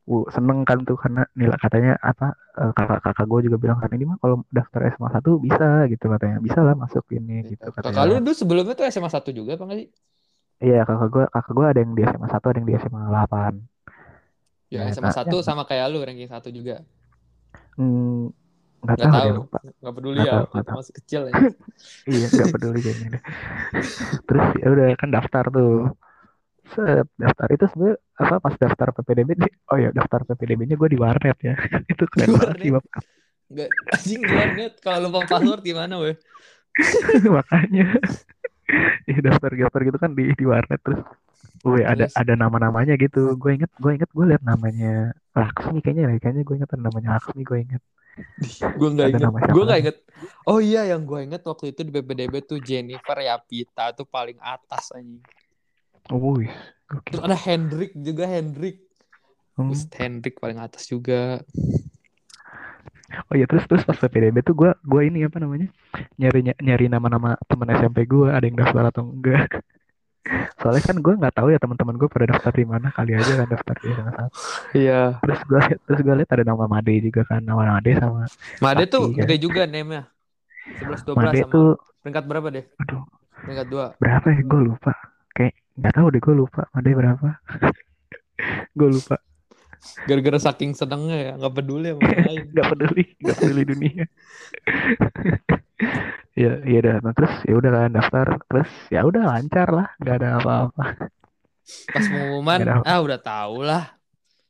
Uh, 0.08 0.24
seneng 0.32 0.64
kan 0.64 0.80
tuh 0.82 0.96
karena 0.96 1.28
nilai 1.36 1.60
katanya 1.60 2.00
apa 2.00 2.32
eh, 2.56 2.72
kakak-kakak 2.72 3.28
gue 3.28 3.40
juga 3.52 3.58
bilang 3.60 3.76
kan 3.76 3.92
ini 3.92 4.08
mah 4.08 4.16
kalau 4.18 4.40
daftar 4.48 4.88
SMA 4.88 5.12
1 5.12 5.36
bisa 5.38 5.68
gitu 5.92 6.06
katanya 6.08 6.38
bisa 6.40 6.60
lah 6.64 6.80
masuk 6.80 7.04
ini 7.12 7.44
gitu 7.44 7.60
Kakak 7.68 7.92
katanya 7.92 8.08
lu 8.08 8.16
dulu 8.24 8.32
sebelumnya 8.32 8.72
tuh 8.72 8.88
SMA 8.88 9.12
1 9.12 9.36
juga 9.36 9.60
apa 9.60 9.68
enggak 9.68 9.80
sih? 9.84 9.88
iya 10.58 10.88
kakak 10.88 11.12
gue 11.12 11.26
kakak 11.28 11.52
gue 11.52 11.66
ada 11.68 11.80
yang 11.84 11.92
di 11.92 12.04
SMA 12.08 12.24
1 12.24 12.40
ada 12.40 12.56
yang 12.56 12.66
di 12.66 12.76
SMA 12.80 13.02
8 13.04 13.60
Ya, 14.68 14.80
Ya, 14.84 14.96
SMA 14.96 15.12
nah, 15.12 15.28
1 15.28 15.44
sama 15.44 15.64
kayak 15.64 15.86
lu 15.92 16.00
ranking 16.00 16.32
1 16.32 16.48
juga. 16.50 16.76
hmm, 17.76 18.32
nggak 18.84 18.98
Enggak 18.98 19.10
tahu 19.12 19.28
tahu. 19.28 19.34
lupa 19.38 19.60
Enggak 19.80 19.94
peduli 19.98 20.20
Nggak 20.20 20.28
ya, 20.30 20.34
tahu, 20.34 20.44
nggak 20.52 20.66
tahu. 20.70 20.80
masih 20.80 20.94
kecil 21.00 21.22
ya. 21.32 21.38
iya 22.12 22.26
nggak 22.34 22.50
peduli 22.54 22.80
kayaknya 22.86 23.20
terus 24.28 24.46
ya 24.62 24.68
udah 24.74 24.86
kan 25.02 25.10
daftar 25.16 25.44
tuh 25.56 25.70
set 26.74 27.08
daftar 27.24 27.48
itu 27.56 27.66
sebenarnya 27.72 27.98
apa 28.22 28.36
pas 28.44 28.56
daftar 28.64 28.88
PPDB 28.96 29.30
nih 29.42 29.52
oh 29.72 29.78
ya 29.84 29.90
daftar 29.98 30.20
PPDB-nya 30.28 30.76
gue 30.82 30.90
di 30.94 31.00
warnet 31.04 31.38
ya 31.48 31.54
itu 31.92 32.04
keren 32.12 32.32
banget 32.40 32.58
sih 32.64 32.72
warnet? 32.72 32.76
Bapak. 32.76 33.04
Enggak 33.52 33.70
anjing 33.96 34.22
luar 34.30 34.50
net 34.58 34.74
kalau 34.84 35.00
lupa 35.08 35.22
password 35.32 35.62
gimana 35.70 35.96
weh? 36.04 36.16
makanya 37.36 37.86
ya 39.10 39.18
daftar 39.26 39.52
daftar 39.62 39.82
gitu 39.88 39.98
kan 40.04 40.12
di 40.18 40.24
di 40.40 40.46
warnet 40.52 40.80
terus 40.86 41.02
Wih, 41.68 41.84
ada 41.84 42.06
ada 42.16 42.34
nama-namanya 42.42 42.94
gitu. 43.04 43.20
Gue 43.42 43.52
inget, 43.60 43.72
gue 43.84 43.92
inget, 43.98 44.10
gue 44.18 44.26
liat 44.32 44.44
namanya 44.48 45.12
Laksmi 45.36 45.78
kayaknya, 45.84 46.04
deh. 46.12 46.18
kayaknya 46.24 46.44
gue 46.48 46.56
inget 46.60 46.72
namanya 46.80 47.10
Laksmi, 47.20 47.42
gue 47.50 47.58
inget. 47.66 47.82
Gue 48.80 48.90
Ada 48.94 49.10
inget. 49.10 49.30
Gue 49.54 49.64
lagi? 49.66 49.82
inget. 49.86 49.98
Oh 50.48 50.60
iya 50.64 50.82
yang 50.90 51.06
gue 51.06 51.20
inget 51.22 51.44
waktu 51.46 51.76
itu 51.76 51.82
di 51.86 51.92
PPDB 51.94 52.34
tuh 52.46 52.60
Jennifer 52.62 53.18
Yapita 53.20 53.94
tuh 53.94 54.08
paling 54.08 54.38
atas 54.42 54.90
anjing. 54.94 55.22
Wih, 56.08 56.50
gokil. 56.88 57.14
Terus 57.20 57.24
ada 57.24 57.38
Hendrik 57.38 57.92
juga 57.94 58.24
Hendrik. 58.26 58.80
Hmm. 59.60 59.74
Terus 59.74 59.84
Hendrik 59.98 60.36
paling 60.40 60.58
atas 60.62 60.88
juga. 60.88 61.44
Oh 63.32 63.36
iya 63.40 63.48
terus 63.48 63.64
terus 63.68 63.88
pas 63.88 63.96
PPDB 63.96 64.44
tuh 64.44 64.56
gue 64.56 64.72
gue 64.84 65.02
ini 65.08 65.24
apa 65.24 65.40
namanya 65.40 65.72
nyari 66.20 66.52
nyari 66.60 66.86
nama-nama 66.92 67.40
teman 67.48 67.72
SMP 67.72 68.04
gue 68.04 68.28
ada 68.28 68.44
yang 68.44 68.60
daftar 68.60 68.92
atau 68.92 69.04
enggak. 69.08 69.48
Soalnya 70.58 70.84
kan 70.84 70.98
gue 70.98 71.14
nggak 71.16 71.34
tahu 71.34 71.48
ya 71.50 71.58
teman-teman 71.58 71.96
gue 71.96 72.08
pada 72.08 72.26
daftar 72.28 72.52
di 72.52 72.64
mana 72.64 72.88
kali 72.90 73.12
aja 73.14 73.32
kan 73.36 73.48
daftar 73.48 73.76
di 73.78 73.90
sana. 73.90 74.12
Iya. 74.72 75.02
Terus 75.20 75.40
gue 75.44 75.60
terus 75.84 76.00
gue 76.02 76.16
lihat 76.16 76.32
ada 76.32 76.44
nama 76.46 76.66
Made 76.66 76.94
juga 77.02 77.22
kan 77.24 77.40
nama 77.40 77.78
Made 77.78 77.92
sama 77.96 78.26
Made 78.60 78.86
tuh 78.88 79.12
kan. 79.12 79.24
gede 79.24 79.36
juga 79.40 79.64
name-nya. 79.64 80.04
11 80.84 81.06
12 81.06 81.16
Made 81.16 81.40
sama 81.40 81.52
tuh 81.52 81.68
peringkat 82.02 82.24
berapa 82.26 82.48
deh? 82.50 82.66
aduh 82.78 83.04
Peringkat 83.38 83.68
2. 83.70 84.02
berapa 84.02 84.28
ya 84.28 84.42
gue 84.42 84.62
lupa 84.66 84.92
kayak 85.32 85.54
nggak 85.76 85.94
tahu 85.94 86.08
deh 86.10 86.20
gue 86.20 86.36
lupa 86.36 86.62
Made 86.72 86.92
berapa 86.92 87.28
gue 88.78 88.90
lupa 88.92 89.16
Gara-gara 90.04 90.42
saking 90.42 90.74
senengnya 90.74 91.16
ya, 91.16 91.32
nggak 91.38 91.54
peduli 91.54 91.94
sama 91.94 92.02
lain. 92.28 92.44
nggak 92.52 92.68
peduli 92.68 93.04
nggak 93.18 93.38
peduli 93.38 93.64
dunia 93.64 94.04
ya 96.38 96.52
ya 96.62 96.78
udah 96.86 96.96
nah, 97.02 97.14
terus 97.18 97.34
ya 97.50 97.54
udah 97.58 97.72
kan 97.74 97.92
daftar. 97.92 98.28
Terus 98.46 98.70
ya 98.94 99.00
udah 99.02 99.22
lancar 99.26 99.68
lah. 99.74 99.88
Nggak 99.98 100.16
ada 100.22 100.30
apa-apa. 100.38 100.86
Pas 101.92 102.06
pengumuman, 102.06 102.58
ada- 102.62 102.86
ah 102.86 103.00
udah 103.02 103.20
tau 103.20 103.60
lah. 103.66 103.84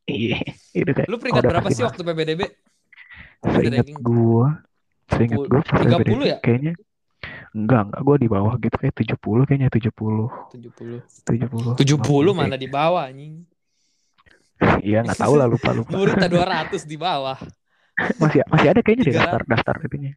iya 0.07 0.39
itu 0.71 0.87
kayak 0.87 1.11
Lu 1.11 1.19
peringkat 1.19 1.43
berapa 1.43 1.67
sih 1.67 1.83
waktu 1.83 1.99
masuk. 1.99 2.47
seingat 3.43 3.87
gua 3.99 4.63
seingat 5.11 5.39
gua 5.51 5.61
pas 5.67 5.83
30 5.83 5.99
PPDB 5.99 6.23
ya? 6.23 6.37
kayaknya. 6.39 6.73
Enggak 7.51 7.81
enggak 7.91 8.01
gua 8.07 8.15
di 8.15 8.27
bawah 8.29 8.53
gitu 8.61 8.75
kayak 8.79 8.95
70 8.95 9.43
kayaknya 9.49 9.67
70 9.67 10.31
70. 10.47 11.03
70 11.27 11.75
70 11.75 12.31
50, 12.31 12.39
mana 12.39 12.55
di 12.55 12.67
bawah 12.71 13.03
anjing. 13.09 13.43
iya 14.81 15.05
nggak 15.05 15.19
tahu 15.21 15.33
lah 15.37 15.45
lupa 15.49 15.69
lupa. 15.75 15.91
Muridnya 15.93 16.29
200 16.29 16.81
di 16.87 16.97
bawah. 16.97 17.37
Masih 18.21 18.39
masih 18.47 18.67
ada 18.71 18.79
kayaknya 18.85 19.03
deh 19.09 19.15
300. 19.15 19.19
daftar 19.19 19.41
daftar 19.49 19.75
itunya 19.85 20.11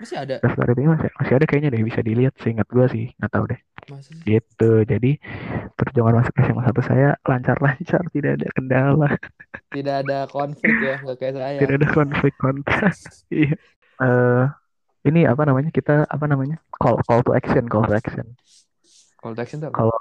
Masih 0.00 0.16
ada. 0.18 0.36
daftar 0.42 0.66
itunya 0.72 0.90
masih 0.96 1.10
masih 1.14 1.34
ada 1.38 1.44
kayaknya 1.46 1.70
deh 1.74 1.82
bisa 1.86 2.00
dilihat 2.02 2.34
seingat 2.42 2.66
gua 2.70 2.86
sih 2.90 3.12
nggak 3.18 3.32
tahu 3.32 3.44
deh 3.52 3.60
Masa 3.90 4.12
sih? 4.12 4.22
gitu 4.22 4.70
jadi 4.86 5.10
perjuangan 5.78 6.14
masuk 6.22 6.34
SMA 6.36 6.62
satu 6.68 6.82
saya 6.84 7.08
lancar-lancar 7.24 8.02
tidak 8.14 8.32
ada 8.38 8.46
kendala 8.54 9.08
Tidak 9.70 9.94
ada 10.04 10.18
konflik 10.26 10.74
ya, 10.78 10.94
nggak 11.00 11.16
kayak 11.18 11.34
saya. 11.38 11.56
tidak 11.58 11.74
ada 11.80 11.88
konflik 11.90 12.34
kontrak 12.36 12.94
iya 13.34 13.54
Eh, 14.00 14.44
ini 15.04 15.28
apa 15.28 15.44
namanya 15.44 15.68
kita 15.68 16.08
apa 16.08 16.24
namanya 16.24 16.56
call 16.72 16.96
call 17.04 17.20
to 17.20 17.36
action 17.36 17.68
call 17.68 17.84
to 17.84 17.92
action 17.92 18.32
Call 19.20 19.36
to 19.36 19.40
action 19.44 19.60
kalau 19.68 19.92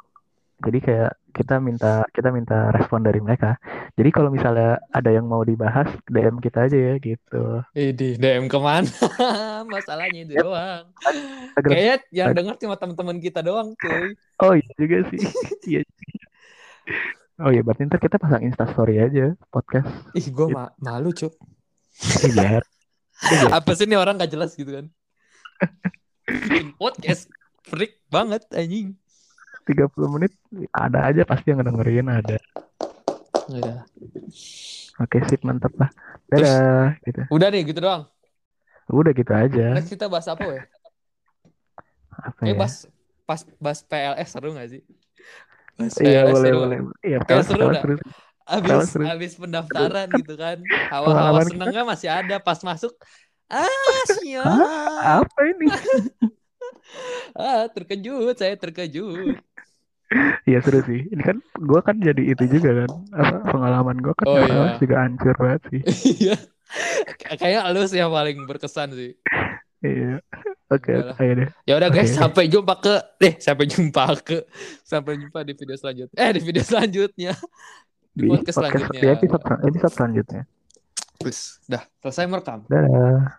jadi 0.60 0.80
kayak 0.80 1.12
kita 1.30 1.56
minta 1.62 2.04
kita 2.12 2.30
minta 2.30 2.74
respon 2.74 3.00
dari 3.00 3.22
mereka 3.22 3.56
jadi 3.95 4.10
kalau 4.10 4.28
misalnya 4.34 4.82
ada 4.89 5.10
yang 5.10 5.30
mau 5.30 5.39
dibahas 5.41 5.88
DM 6.06 6.39
kita 6.39 6.67
aja 6.67 6.78
ya 6.78 6.93
gitu 6.98 7.63
Eh, 7.72 7.93
di 7.95 8.17
DM 8.17 8.50
ke 8.50 8.58
mana? 8.58 8.88
Masalahnya 9.72 10.26
itu 10.26 10.34
doang. 10.36 10.89
Kayaknya 11.60 11.95
yang 12.10 12.30
denger 12.34 12.56
cuma 12.60 12.76
teman-teman 12.76 13.17
kita 13.19 13.39
doang, 13.39 13.72
cuy. 13.78 14.15
oh 14.41 14.54
iya 14.56 14.72
juga 14.76 14.98
sih 15.12 15.19
iya 15.76 15.82
oh 17.39 17.52
iya 17.52 17.62
berarti 17.63 17.88
ntar 17.88 18.00
kita 18.00 18.17
pasang 18.19 18.43
instastory 18.43 19.00
aja 19.00 19.36
podcast 19.48 19.88
Ih, 20.15 20.28
gue 20.28 20.48
ma 20.50 20.72
malu, 20.80 21.12
cuy. 21.13 21.30
iya 22.26 22.60
Apa 23.52 23.76
sih 23.76 23.84
nih 23.84 24.00
orang 24.00 24.15
gak 24.15 24.32
jelas 24.32 24.56
gitu 24.56 24.72
kan? 24.72 24.86
Bikin 26.48 26.72
podcast 26.80 27.28
freak 27.67 28.00
banget 28.08 28.48
anjing. 28.56 28.95
30 29.69 30.10
menit 30.10 30.32
ada 30.73 31.05
aja 31.05 31.21
pasti 31.23 31.53
yang 31.53 31.62
dengerin 31.62 32.10
ada 32.10 32.38
Udah. 33.49 33.86
oke 34.99 35.17
sip 35.29 35.41
mantap 35.45 35.73
lah 35.77 35.89
dadah 36.27 36.97
gitu 37.05 37.21
Udah 37.29 37.47
nih 37.49 37.62
gitu 37.65 37.79
doang. 37.79 38.03
udah 38.89 39.12
gitu 39.13 39.29
aja 39.32 39.77
Next 39.77 39.89
kita 39.89 40.10
bahas 40.10 40.25
apa 40.25 40.41
ya? 40.49 40.63
apa 42.19 42.39
Kayak 42.41 42.49
ya 42.49 42.58
bahas 42.58 42.75
pas 43.23 43.41
bahas 43.62 43.79
PLS 43.86 44.29
seru 44.34 44.49
gak 44.51 44.69
sih? 44.73 44.82
Bahas 45.77 45.93
iya 46.01 46.21
PLS 46.25 46.34
boleh 46.34 46.49
seru. 46.49 46.60
boleh 46.65 46.77
iya 47.05 47.17
kalau 47.21 47.43
seru 47.45 47.65
dah. 47.69 47.84
seru 47.86 47.95
Abis 48.49 48.73
seru. 48.89 49.03
abis 49.05 49.32
pendaftaran 49.38 50.08
gitu 50.10 50.34
kan. 50.34 50.58
Hawa-hawa 50.89 51.45
kita. 51.45 51.53
senengnya 51.53 51.84
masih 51.86 52.10
ada 52.10 52.36
pas 52.41 52.58
masuk. 52.65 52.89
Ah, 53.45 53.69
siap. 54.17 54.45
apa 54.99 55.39
ini 55.45 55.65
Ah, 57.38 57.69
terkejut, 57.69 58.36
saya 58.36 58.58
terkejut. 58.58 59.38
Iya 60.50 60.60
seru 60.65 60.82
sih. 60.84 61.06
Ini 61.06 61.22
kan 61.22 61.38
gue 61.54 61.80
kan 61.86 61.95
jadi 62.02 62.22
itu 62.34 62.43
juga 62.50 62.86
kan. 62.86 62.89
Apa 63.13 63.36
pengalaman 63.54 63.98
gue 64.02 64.13
kan 64.17 64.26
Oh, 64.26 64.38
iya. 64.41 64.74
juga 64.82 64.95
hancur 65.06 65.36
banget 65.38 65.62
sih. 65.69 65.82
Iya. 66.26 66.36
Kayaknya 67.17 67.60
lu 67.74 67.82
sih 67.86 67.98
yang 68.02 68.10
paling 68.13 68.38
berkesan 68.45 68.93
sih. 68.93 69.13
Iya. 69.82 70.22
Oke, 70.69 70.93
ayo 70.93 71.32
deh. 71.34 71.50
Ya 71.65 71.82
udah 71.82 71.89
guys, 71.89 72.13
Oke. 72.13 72.22
sampai 72.22 72.43
jumpa 72.45 72.78
ke 72.78 72.93
eh 73.26 73.34
sampai 73.41 73.65
jumpa 73.65 74.04
ke 74.22 74.45
sampai 74.86 75.17
jumpa 75.17 75.41
di 75.41 75.54
video 75.58 75.74
selanjutnya. 75.78 76.17
Eh 76.17 76.30
di 76.30 76.41
video 76.45 76.62
selanjutnya. 76.62 77.34
Di 78.13 78.26
podcast 78.30 78.58
selanjutnya. 78.62 79.02
di 79.02 79.08
episode 79.10 79.43
episode 79.65 79.93
selanjutnya. 79.98 80.41
Terus 81.19 81.39
dah 81.65 81.84
selesai 82.02 82.26
merekam. 82.30 82.60
Dadah. 82.69 83.34